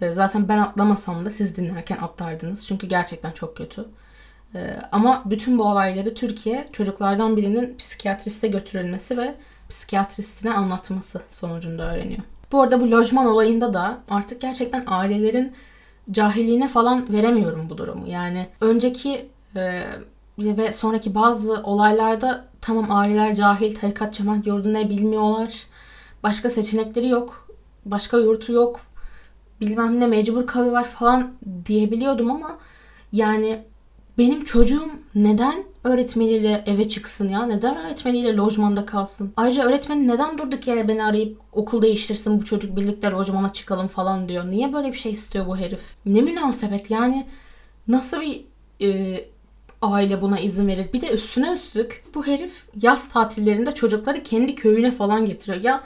E, 0.00 0.14
zaten 0.14 0.48
ben 0.48 0.58
atlamasam 0.58 1.24
da 1.24 1.30
siz 1.30 1.56
dinlerken 1.56 1.96
atlardınız. 1.96 2.66
Çünkü 2.66 2.86
gerçekten 2.86 3.32
çok 3.32 3.56
kötü. 3.56 3.84
E, 4.54 4.76
ama 4.92 5.22
bütün 5.26 5.58
bu 5.58 5.64
olayları 5.64 6.14
Türkiye 6.14 6.68
çocuklardan 6.72 7.36
birinin 7.36 7.76
psikiyatriste 7.76 8.48
götürülmesi 8.48 9.18
ve 9.18 9.34
psikiyatristine 9.68 10.52
anlatması 10.52 11.20
sonucunda 11.30 11.94
öğreniyor. 11.94 12.22
Bu 12.52 12.62
arada 12.62 12.80
bu 12.80 12.90
lojman 12.90 13.26
olayında 13.26 13.72
da 13.72 13.98
artık 14.10 14.40
gerçekten 14.40 14.84
ailelerin 14.86 15.52
cahilliğine 16.12 16.68
falan 16.68 17.12
veremiyorum 17.12 17.70
bu 17.70 17.78
durumu. 17.78 18.06
Yani 18.06 18.46
önceki 18.60 19.28
e, 19.56 19.84
ve 20.38 20.72
sonraki 20.72 21.14
bazı 21.14 21.62
olaylarda 21.62 22.44
tamam 22.60 22.86
aileler 22.90 23.34
cahil, 23.34 23.74
tarikat 23.74 24.14
cemaat 24.14 24.46
yurdu 24.46 24.72
ne 24.72 24.90
bilmiyorlar. 24.90 25.66
Başka 26.22 26.50
seçenekleri 26.50 27.08
yok. 27.08 27.48
Başka 27.84 28.18
yurtu 28.18 28.52
yok. 28.52 28.80
Bilmem 29.60 30.00
ne 30.00 30.06
mecbur 30.06 30.46
kalıyorlar 30.46 30.84
falan 30.84 31.32
diyebiliyordum 31.66 32.30
ama 32.30 32.58
yani 33.12 33.64
benim 34.18 34.44
çocuğum 34.44 34.88
neden 35.14 35.64
öğretmeniyle 35.84 36.64
eve 36.66 36.88
çıksın 36.88 37.28
ya? 37.28 37.46
Neden 37.46 37.76
öğretmeniyle 37.76 38.36
lojmanda 38.36 38.86
kalsın? 38.86 39.32
Ayrıca 39.36 39.64
öğretmeni 39.64 40.08
neden 40.08 40.38
durduk 40.38 40.66
yere 40.66 40.88
beni 40.88 41.04
arayıp 41.04 41.38
okul 41.52 41.82
değiştirsin 41.82 42.40
bu 42.40 42.44
çocuk 42.44 42.76
birlikte 42.76 43.10
lojmana 43.10 43.52
çıkalım 43.52 43.88
falan 43.88 44.28
diyor. 44.28 44.50
Niye 44.50 44.72
böyle 44.72 44.88
bir 44.88 44.96
şey 44.98 45.12
istiyor 45.12 45.46
bu 45.46 45.56
herif? 45.56 45.80
Ne 46.06 46.20
münasebet 46.20 46.90
yani 46.90 47.26
nasıl 47.88 48.20
bir 48.20 48.44
e, 48.86 49.24
aile 49.82 50.20
buna 50.20 50.40
izin 50.40 50.68
verir? 50.68 50.92
Bir 50.92 51.00
de 51.00 51.10
üstüne 51.10 51.52
üstlük 51.52 52.04
bu 52.14 52.26
herif 52.26 52.64
yaz 52.82 53.08
tatillerinde 53.08 53.72
çocukları 53.72 54.22
kendi 54.22 54.54
köyüne 54.54 54.90
falan 54.90 55.26
getiriyor. 55.26 55.64
Ya 55.64 55.82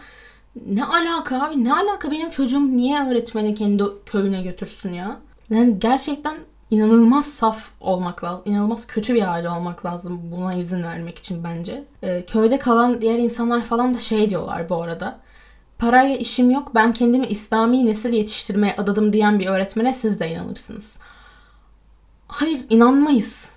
ne 0.66 0.85
alaka 0.85 1.42
abi? 1.42 1.64
Ne 1.64 1.74
alaka 1.74 2.11
benim 2.11 2.30
çocuğum 2.30 2.76
niye 2.76 3.09
öğretmeni 3.09 3.54
kendi 3.54 3.85
köyüne 4.07 4.42
götürsün 4.42 4.92
ya? 4.92 5.20
Yani 5.50 5.78
gerçekten 5.78 6.35
inanılmaz 6.70 7.27
saf 7.27 7.68
olmak 7.81 8.24
lazım. 8.24 8.53
İnanılmaz 8.53 8.87
kötü 8.87 9.14
bir 9.14 9.33
aile 9.33 9.50
olmak 9.50 9.87
lazım 9.87 10.20
buna 10.33 10.55
izin 10.55 10.83
vermek 10.83 11.18
için 11.18 11.44
bence. 11.44 11.85
Ee, 12.03 12.24
köyde 12.27 12.59
kalan 12.59 13.00
diğer 13.00 13.18
insanlar 13.18 13.62
falan 13.62 13.94
da 13.94 13.98
şey 13.98 14.31
diyorlar 14.31 14.68
bu 14.68 14.83
arada. 14.83 15.20
Parayla 15.79 16.16
işim 16.16 16.50
yok 16.50 16.74
ben 16.74 16.92
kendimi 16.92 17.27
İslami 17.27 17.87
nesil 17.87 18.12
yetiştirmeye 18.12 18.77
adadım 18.77 19.12
diyen 19.12 19.38
bir 19.38 19.46
öğretmene 19.46 19.94
siz 19.94 20.20
de 20.20 20.31
inanırsınız. 20.31 20.98
Hayır 22.29 22.61
inanmayız. 22.70 23.50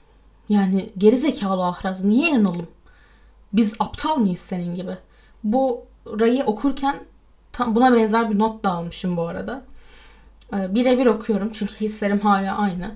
Yani 0.50 0.90
geri 0.98 1.18
zekalı 1.18 1.66
ahraz 1.66 2.04
niye 2.04 2.30
inanalım? 2.30 2.68
Biz 3.54 3.76
aptal 3.80 4.16
mıyız 4.16 4.40
senin 4.40 4.76
gibi? 4.76 4.98
Bu 5.44 5.86
rayı 6.20 6.44
okurken 6.44 6.96
tam 7.52 7.76
buna 7.76 7.96
benzer 7.96 8.32
bir 8.32 8.40
not 8.40 8.64
da 8.64 8.72
almışım 8.72 9.18
bu 9.18 9.28
arada. 9.28 9.62
Ee, 10.54 10.76
birebir 10.76 11.06
okuyorum 11.06 11.50
çünkü 11.50 11.74
hislerim 11.74 12.20
hala 12.20 12.58
aynı. 12.58 12.96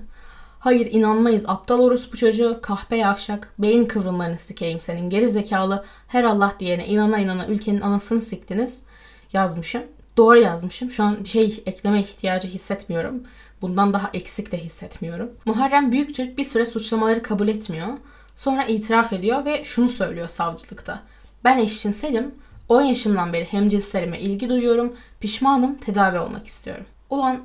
Hayır 0.58 0.88
inanmayız 0.92 1.44
aptal 1.48 1.78
orospu 1.78 2.16
çocuğu 2.16 2.58
kahpe 2.62 2.96
yavşak 2.96 3.52
beyin 3.58 3.84
kıvrımlarını 3.84 4.38
sikeyim 4.38 4.80
senin 4.80 5.10
geri 5.10 5.28
zekalı 5.28 5.84
her 6.08 6.24
Allah 6.24 6.54
diyene 6.60 6.86
inana 6.86 7.18
inana 7.18 7.46
ülkenin 7.46 7.80
anasını 7.80 8.20
siktiniz 8.20 8.84
yazmışım. 9.32 9.82
Doğru 10.16 10.38
yazmışım. 10.38 10.90
Şu 10.90 11.04
an 11.04 11.24
bir 11.24 11.28
şey 11.28 11.62
ekleme 11.66 12.00
ihtiyacı 12.00 12.48
hissetmiyorum. 12.48 13.22
Bundan 13.62 13.94
daha 13.94 14.10
eksik 14.14 14.52
de 14.52 14.58
hissetmiyorum. 14.58 15.30
Muharrem 15.44 15.92
Büyüktürk 15.92 16.38
bir 16.38 16.44
süre 16.44 16.66
suçlamaları 16.66 17.22
kabul 17.22 17.48
etmiyor. 17.48 17.88
Sonra 18.34 18.64
itiraf 18.64 19.12
ediyor 19.12 19.44
ve 19.44 19.64
şunu 19.64 19.88
söylüyor 19.88 20.28
savcılıkta. 20.28 21.02
Ben 21.44 21.58
eşcinselim, 21.58 22.34
10 22.68 22.82
yaşımdan 22.82 23.32
beri 23.32 23.44
hemcinslerime 23.44 24.20
ilgi 24.20 24.48
duyuyorum, 24.48 24.96
pişmanım, 25.20 25.78
tedavi 25.78 26.18
olmak 26.18 26.46
istiyorum. 26.46 26.84
Ulan 27.12 27.40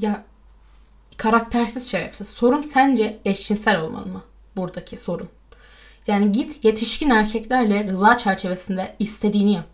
ya 0.00 0.24
karaktersiz 1.16 1.90
şerefsiz. 1.90 2.28
Sorun 2.28 2.60
sence 2.60 3.20
eşcinsel 3.24 3.80
olmalı 3.80 4.06
mı? 4.06 4.22
Buradaki 4.56 4.98
sorun. 4.98 5.28
Yani 6.06 6.32
git 6.32 6.64
yetişkin 6.64 7.10
erkeklerle 7.10 7.86
rıza 7.86 8.16
çerçevesinde 8.16 8.96
istediğini 8.98 9.52
yap. 9.52 9.68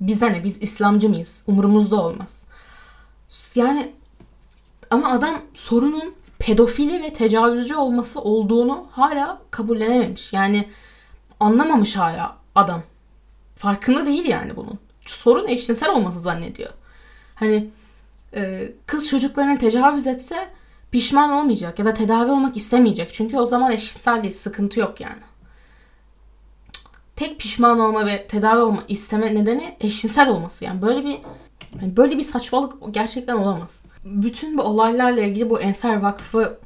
Bize 0.00 0.32
ne? 0.32 0.44
Biz 0.44 0.62
İslamcı 0.62 1.08
mıyız? 1.08 1.44
Umurumuzda 1.46 1.96
olmaz. 2.02 2.46
Yani 3.54 3.92
ama 4.90 5.10
adam 5.10 5.42
sorunun 5.54 6.14
pedofili 6.38 7.02
ve 7.02 7.12
tecavüzcü 7.12 7.74
olması 7.74 8.20
olduğunu 8.20 8.86
hala 8.90 9.42
kabullenememiş. 9.50 10.32
Yani 10.32 10.68
anlamamış 11.40 11.96
hala 11.96 12.36
adam. 12.54 12.82
Farkında 13.54 14.06
değil 14.06 14.24
yani 14.24 14.56
bunun. 14.56 14.78
Sorun 15.00 15.48
eşcinsel 15.48 15.90
olması 15.90 16.20
zannediyor. 16.20 16.70
Hani 17.34 17.70
e, 18.34 18.72
kız 18.86 19.08
çocuklarına 19.08 19.58
tecavüz 19.58 20.06
etse 20.06 20.48
pişman 20.90 21.30
olmayacak 21.30 21.78
ya 21.78 21.84
da 21.84 21.94
tedavi 21.94 22.30
olmak 22.30 22.56
istemeyecek. 22.56 23.12
Çünkü 23.12 23.38
o 23.38 23.46
zaman 23.46 23.72
eşcinsel 23.72 24.22
değil, 24.22 24.34
sıkıntı 24.34 24.80
yok 24.80 25.00
yani. 25.00 25.22
Tek 27.16 27.40
pişman 27.40 27.80
olma 27.80 28.06
ve 28.06 28.26
tedavi 28.26 28.60
olma 28.60 28.82
isteme 28.88 29.34
nedeni 29.34 29.76
eşcinsel 29.80 30.28
olması. 30.28 30.64
Yani 30.64 30.82
böyle 30.82 31.04
bir 31.04 31.18
yani 31.80 31.96
böyle 31.96 32.18
bir 32.18 32.22
saçmalık 32.22 32.94
gerçekten 32.94 33.36
olamaz. 33.36 33.84
Bütün 34.04 34.58
bu 34.58 34.62
olaylarla 34.62 35.20
ilgili 35.20 35.50
bu 35.50 35.60
Ensar 35.60 35.96
Vakfı 35.96 36.58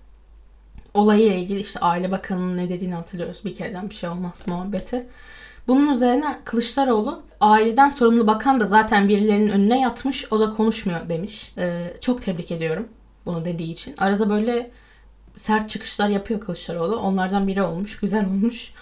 olayıyla 0.95 1.35
ilgili 1.35 1.61
işte 1.61 1.81
Aile 1.81 2.11
Bakanı'nın 2.11 2.57
ne 2.57 2.69
dediğini 2.69 2.95
hatırlıyoruz. 2.95 3.45
Bir 3.45 3.55
kereden 3.55 3.91
bir 3.91 3.95
şey 3.95 4.09
olmaz 4.09 4.45
muhabbeti. 4.47 5.07
Bunun 5.69 5.93
üzerine 5.93 6.39
Kılıçdaroğlu 6.45 7.23
aileden 7.41 7.89
sorumlu 7.89 8.27
bakan 8.27 8.61
da 8.61 8.67
zaten 8.67 9.09
birilerinin 9.09 9.51
önüne 9.51 9.81
yatmış 9.81 10.33
o 10.33 10.41
da 10.41 10.51
konuşmuyor 10.51 11.09
demiş. 11.09 11.53
Ee, 11.59 11.97
çok 12.01 12.23
tebrik 12.23 12.53
ediyorum 12.53 12.89
bunu 13.27 13.45
dediği 13.45 13.73
için. 13.73 13.95
Arada 13.99 14.31
böyle 14.31 14.71
sert 15.37 15.71
çıkışlar 15.71 16.09
yapıyor 16.09 16.41
Kılıçdaroğlu. 16.41 16.97
Onlardan 16.97 17.47
biri 17.47 17.63
olmuş. 17.63 18.01
Güzel 18.01 18.27
olmuş. 18.27 18.73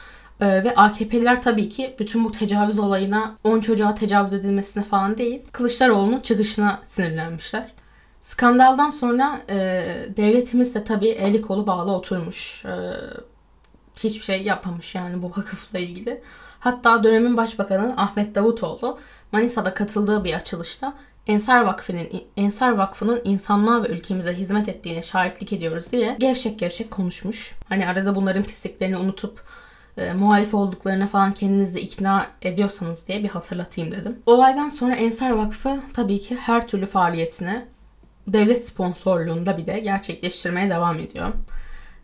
Ee, 0.40 0.64
ve 0.64 0.74
AKP'liler 0.74 1.42
tabii 1.42 1.68
ki 1.68 1.96
bütün 1.98 2.24
bu 2.24 2.32
tecavüz 2.32 2.78
olayına 2.78 3.36
10 3.44 3.60
çocuğa 3.60 3.94
tecavüz 3.94 4.32
edilmesine 4.32 4.84
falan 4.84 5.18
değil. 5.18 5.42
Kılıçdaroğlu'nun 5.52 6.20
çıkışına 6.20 6.80
sinirlenmişler. 6.84 7.72
Skandaldan 8.20 8.90
sonra 8.90 9.40
e, 9.48 9.56
devletimiz 10.16 10.74
de 10.74 10.84
tabii 10.84 11.08
eli 11.08 11.42
kolu 11.42 11.66
bağlı 11.66 11.92
oturmuş. 11.92 12.64
E, 12.64 12.70
hiçbir 14.04 14.24
şey 14.24 14.42
yapmamış 14.42 14.94
yani 14.94 15.22
bu 15.22 15.30
vakıfla 15.30 15.78
ilgili. 15.78 16.22
Hatta 16.60 17.04
dönemin 17.04 17.36
başbakanı 17.36 17.94
Ahmet 17.96 18.34
Davutoğlu 18.34 18.98
Manisa'da 19.32 19.74
katıldığı 19.74 20.24
bir 20.24 20.34
açılışta 20.34 20.94
Ensar 21.26 21.60
Vakfı'nın 21.64 22.08
Ensar 22.36 22.72
Vakfı'nın 22.72 23.20
insanlığa 23.24 23.82
ve 23.82 23.88
ülkemize 23.88 24.34
hizmet 24.34 24.68
ettiğine 24.68 25.02
şahitlik 25.02 25.52
ediyoruz 25.52 25.92
diye 25.92 26.16
gevşek 26.18 26.58
gevşek 26.58 26.90
konuşmuş. 26.90 27.54
Hani 27.68 27.88
arada 27.88 28.14
bunların 28.14 28.42
pisliklerini 28.42 28.96
unutup 28.96 29.42
e, 29.96 30.12
muhalif 30.12 30.54
olduklarına 30.54 31.06
falan 31.06 31.34
kendinizi 31.34 31.80
ikna 31.80 32.26
ediyorsanız 32.42 33.08
diye 33.08 33.22
bir 33.22 33.28
hatırlatayım 33.28 33.92
dedim. 33.92 34.18
Olaydan 34.26 34.68
sonra 34.68 34.94
Ensar 34.94 35.30
Vakfı 35.30 35.80
tabii 35.94 36.20
ki 36.20 36.36
her 36.36 36.68
türlü 36.68 36.86
faaliyetine 36.86 37.66
devlet 38.26 38.66
sponsorluğunda 38.66 39.56
bir 39.56 39.66
de 39.66 39.78
gerçekleştirmeye 39.78 40.70
devam 40.70 40.98
ediyor. 40.98 41.32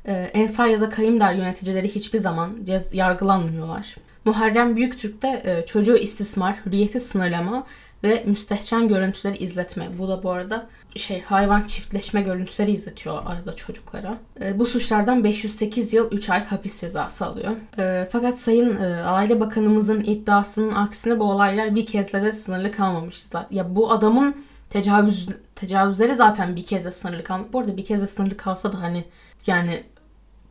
Ee, 0.06 0.12
Ensar 0.12 0.66
ya 0.66 0.80
da 0.80 0.88
Kayımdar 0.88 1.32
yöneticileri 1.32 1.94
hiçbir 1.94 2.18
zaman 2.18 2.50
yargılanmıyorlar. 2.92 3.96
Muharrem 4.24 4.76
Büyüktürk 4.76 5.22
de 5.22 5.42
e, 5.44 5.66
çocuğu 5.66 5.96
istismar, 5.96 6.56
hürriyeti 6.66 7.00
sınırlama 7.00 7.66
ve 8.04 8.22
müstehcen 8.26 8.88
görüntüleri 8.88 9.36
izletme. 9.36 9.88
Bu 9.98 10.08
da 10.08 10.22
bu 10.22 10.30
arada 10.30 10.66
şey 10.96 11.22
hayvan 11.22 11.62
çiftleşme 11.62 12.22
görüntüleri 12.22 12.70
izletiyor 12.72 13.22
arada 13.26 13.52
çocuklara. 13.52 14.18
E, 14.40 14.58
bu 14.58 14.66
suçlardan 14.66 15.24
508 15.24 15.92
yıl 15.92 16.12
3 16.12 16.30
ay 16.30 16.44
hapis 16.44 16.80
cezası 16.80 17.26
alıyor. 17.26 17.50
E, 17.78 18.08
fakat 18.12 18.38
Sayın 18.38 18.76
e, 18.76 19.02
Aile 19.02 19.40
Bakanımızın 19.40 20.00
iddiasının 20.00 20.74
aksine 20.74 21.20
bu 21.20 21.24
olaylar 21.24 21.74
bir 21.74 21.86
kezde 21.86 22.22
de 22.22 22.32
sınırlı 22.32 22.72
kalmamıştı. 22.72 23.46
Ya 23.50 23.76
bu 23.76 23.92
adamın 23.92 24.36
tecavüz 24.70 25.28
tecavüzleri 25.54 26.14
zaten 26.14 26.56
bir 26.56 26.64
kez 26.64 26.84
de 26.84 26.90
sınırlı 26.90 27.24
kalmış. 27.24 27.52
Bu 27.52 27.60
arada 27.60 27.76
bir 27.76 27.84
kez 27.84 28.02
de 28.02 28.06
sınırlı 28.06 28.36
kalsa 28.36 28.72
da 28.72 28.82
hani 28.82 29.04
yani 29.46 29.84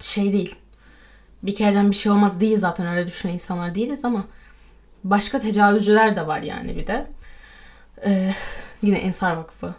şey 0.03 0.33
değil. 0.33 0.55
Bir 1.43 1.55
kereden 1.55 1.91
bir 1.91 1.95
şey 1.95 2.11
olmaz 2.11 2.39
değil 2.39 2.57
zaten 2.57 2.87
öyle 2.87 3.07
düşünen 3.07 3.33
insanlar 3.33 3.75
değiliz 3.75 4.05
ama 4.05 4.25
başka 5.03 5.39
tecavüzcüler 5.39 6.15
de 6.15 6.27
var 6.27 6.41
yani 6.41 6.75
bir 6.75 6.87
de. 6.87 7.07
Ee, 8.05 8.31
yine 8.81 8.97
Ensar 8.97 9.35
Vakfı 9.35 9.73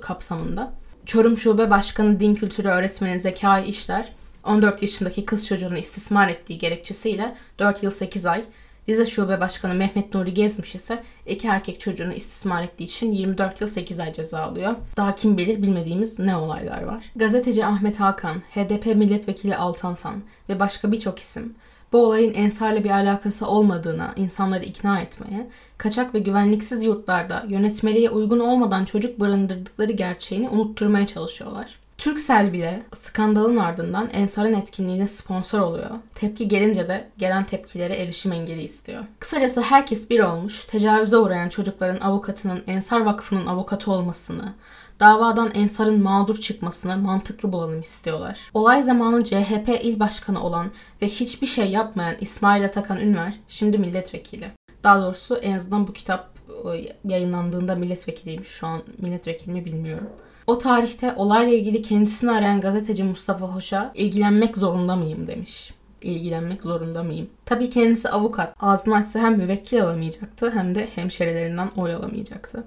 kapsamında. 0.00 0.72
Çorum 1.06 1.38
Şube 1.38 1.70
Başkanı 1.70 2.20
Din 2.20 2.34
Kültürü 2.34 2.68
Öğretmeni 2.68 3.20
Zekai 3.20 3.64
İşler 3.64 4.12
14 4.44 4.82
yaşındaki 4.82 5.24
kız 5.24 5.46
çocuğunu 5.46 5.78
istismar 5.78 6.28
ettiği 6.28 6.58
gerekçesiyle 6.58 7.36
4 7.58 7.82
yıl 7.82 7.90
8 7.90 8.26
ay, 8.26 8.44
Rize 8.88 9.04
Şube 9.04 9.40
Başkanı 9.40 9.74
Mehmet 9.74 10.14
Nuri 10.14 10.34
Gezmiş 10.34 10.74
ise 10.74 11.02
iki 11.26 11.48
erkek 11.48 11.80
çocuğunu 11.80 12.12
istismar 12.12 12.62
ettiği 12.62 12.84
için 12.84 13.12
24 13.12 13.60
yıl 13.60 13.68
8 13.68 14.00
ay 14.00 14.12
ceza 14.12 14.40
alıyor. 14.42 14.74
Daha 14.96 15.14
kim 15.14 15.38
bilir 15.38 15.62
bilmediğimiz 15.62 16.18
ne 16.18 16.36
olaylar 16.36 16.82
var. 16.82 17.04
Gazeteci 17.16 17.66
Ahmet 17.66 18.00
Hakan, 18.00 18.36
HDP 18.54 18.86
milletvekili 18.86 19.56
Altan 19.56 19.94
Tan 19.94 20.22
ve 20.48 20.60
başka 20.60 20.92
birçok 20.92 21.18
isim 21.18 21.54
Bu 21.92 22.06
olayın 22.06 22.34
ensarla 22.34 22.84
bir 22.84 22.90
alakası 22.90 23.46
olmadığına 23.46 24.12
insanları 24.16 24.64
ikna 24.64 25.00
etmeye, 25.00 25.48
kaçak 25.78 26.14
ve 26.14 26.18
güvenliksiz 26.18 26.82
yurtlarda 26.82 27.46
yönetmeliğe 27.48 28.10
uygun 28.10 28.40
olmadan 28.40 28.84
çocuk 28.84 29.20
barındırdıkları 29.20 29.92
gerçeğini 29.92 30.48
unutturmaya 30.48 31.06
çalışıyorlar. 31.06 31.81
Türksel 32.02 32.52
bile 32.52 32.82
skandalın 32.92 33.56
ardından 33.56 34.10
Ensar'ın 34.12 34.52
etkinliğine 34.52 35.06
sponsor 35.06 35.58
oluyor. 35.58 35.90
Tepki 36.14 36.48
gelince 36.48 36.88
de 36.88 37.08
gelen 37.18 37.44
tepkilere 37.44 37.96
erişim 37.96 38.32
engeli 38.32 38.62
istiyor. 38.62 39.04
Kısacası 39.18 39.60
herkes 39.60 40.10
bir 40.10 40.20
olmuş, 40.20 40.64
tecavüze 40.64 41.16
uğrayan 41.16 41.48
çocukların 41.48 42.00
avukatının 42.00 42.62
Ensar 42.66 43.00
Vakfı'nın 43.00 43.46
avukatı 43.46 43.92
olmasını, 43.92 44.54
davadan 45.00 45.50
Ensar'ın 45.54 46.02
mağdur 46.02 46.36
çıkmasını 46.36 46.96
mantıklı 46.96 47.52
bulalım 47.52 47.80
istiyorlar. 47.80 48.50
Olay 48.54 48.82
zamanı 48.82 49.24
CHP 49.24 49.68
il 49.82 50.00
başkanı 50.00 50.42
olan 50.42 50.70
ve 51.02 51.08
hiçbir 51.08 51.46
şey 51.46 51.70
yapmayan 51.70 52.16
İsmail 52.20 52.64
Atakan 52.64 53.00
Ünver 53.00 53.34
şimdi 53.48 53.78
milletvekili. 53.78 54.50
Daha 54.84 55.02
doğrusu 55.02 55.36
en 55.36 55.56
azından 55.56 55.86
bu 55.86 55.92
kitap 55.92 56.38
e, 56.74 56.92
yayınlandığında 57.04 57.74
milletvekiliymiş. 57.74 58.48
Şu 58.48 58.66
an 58.66 58.82
milletvekili 58.98 59.52
mi 59.52 59.64
bilmiyorum. 59.64 60.08
O 60.46 60.58
tarihte 60.58 61.14
olayla 61.16 61.52
ilgili 61.52 61.82
kendisini 61.82 62.30
arayan 62.30 62.60
gazeteci 62.60 63.04
Mustafa 63.04 63.46
Hoş'a 63.46 63.92
ilgilenmek 63.94 64.56
zorunda 64.56 64.96
mıyım 64.96 65.26
demiş. 65.26 65.74
İlgilenmek 66.02 66.62
zorunda 66.62 67.02
mıyım? 67.02 67.30
Tabii 67.44 67.70
kendisi 67.70 68.08
avukat. 68.08 68.54
Ağzını 68.60 68.96
açsa 68.96 69.20
hem 69.20 69.36
müvekkil 69.36 69.82
alamayacaktı 69.82 70.50
hem 70.50 70.74
de 70.74 70.88
hemşerilerinden 70.94 71.68
oy 71.76 71.94
alamayacaktı. 71.94 72.64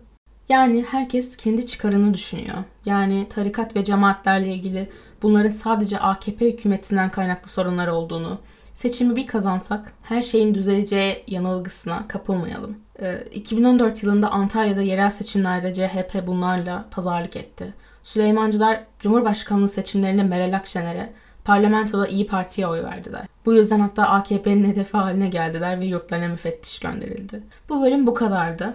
Yani 0.50 0.86
herkes 0.90 1.38
kendi 1.38 1.66
çıkarını 1.66 2.14
düşünüyor. 2.14 2.58
Yani 2.86 3.28
tarikat 3.30 3.76
ve 3.76 3.84
cemaatlerle 3.84 4.54
ilgili 4.54 4.90
bunların 5.22 5.50
sadece 5.50 6.00
AKP 6.00 6.46
hükümetinden 6.52 7.10
kaynaklı 7.10 7.50
sorunlar 7.50 7.88
olduğunu, 7.88 8.40
seçimi 8.76 9.16
bir 9.16 9.28
kazansak 9.28 9.94
her 10.04 10.22
şeyin 10.22 10.56
düzeleceği 10.56 11.24
yanılgısına 11.28 12.08
kapılmayalım. 12.08 12.85
2014 13.32 13.98
ee, 13.98 14.08
yılında 14.08 14.32
Antalya'da 14.32 14.82
yerel 14.82 15.10
seçimlerde 15.10 15.74
CHP 15.74 16.28
bunlarla 16.28 16.86
pazarlık 16.92 17.36
etti. 17.36 17.74
Süleymancılar 18.04 18.80
Cumhurbaşkanlığı 19.00 19.68
seçimlerinde 19.68 20.24
Meral 20.24 20.54
Akşener'e, 20.54 21.14
parlamentoda 21.44 22.08
İyi 22.08 22.28
Parti'ye 22.28 22.68
oy 22.68 22.84
verdiler. 22.84 23.28
Bu 23.46 23.54
yüzden 23.54 23.80
hatta 23.80 24.08
AKP'nin 24.08 24.64
hedefi 24.64 24.98
haline 24.98 25.28
geldiler 25.28 25.80
ve 25.80 25.86
yurtlarına 25.86 26.28
müfettiş 26.28 26.80
gönderildi. 26.80 27.44
Bu 27.70 27.82
bölüm 27.82 28.08
bu 28.08 28.14
kadardı. 28.14 28.74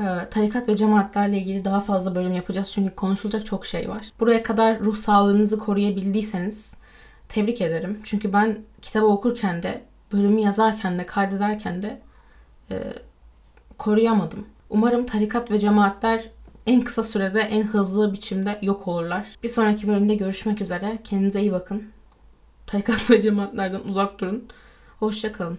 Ee, 0.00 0.04
tarikat 0.30 0.68
ve 0.68 0.76
cemaatlerle 0.76 1.38
ilgili 1.38 1.64
daha 1.64 1.80
fazla 1.80 2.14
bölüm 2.14 2.32
yapacağız 2.32 2.72
çünkü 2.72 2.94
konuşulacak 2.94 3.46
çok 3.46 3.66
şey 3.66 3.88
var. 3.88 4.12
Buraya 4.20 4.42
kadar 4.42 4.80
ruh 4.80 4.96
sağlığınızı 4.96 5.58
koruyabildiyseniz 5.58 6.76
tebrik 7.28 7.60
ederim. 7.60 8.00
Çünkü 8.02 8.32
ben 8.32 8.58
kitabı 8.82 9.06
okurken 9.06 9.62
de, 9.62 9.82
bölümü 10.12 10.40
yazarken 10.40 10.98
de, 10.98 11.06
kaydederken 11.06 11.82
de 11.82 12.00
e, 12.70 12.76
koruyamadım. 13.78 14.46
Umarım 14.70 15.06
tarikat 15.06 15.50
ve 15.50 15.58
cemaatler 15.58 16.30
en 16.66 16.80
kısa 16.80 17.02
sürede 17.02 17.40
en 17.40 17.62
hızlı 17.62 18.12
biçimde 18.12 18.58
yok 18.62 18.88
olurlar. 18.88 19.26
Bir 19.42 19.48
sonraki 19.48 19.88
bölümde 19.88 20.14
görüşmek 20.14 20.60
üzere. 20.60 20.98
Kendinize 21.04 21.40
iyi 21.40 21.52
bakın. 21.52 21.84
Tarikat 22.66 23.10
ve 23.10 23.20
cemaatlerden 23.20 23.80
uzak 23.80 24.18
durun. 24.18 24.44
Hoşçakalın. 24.98 25.58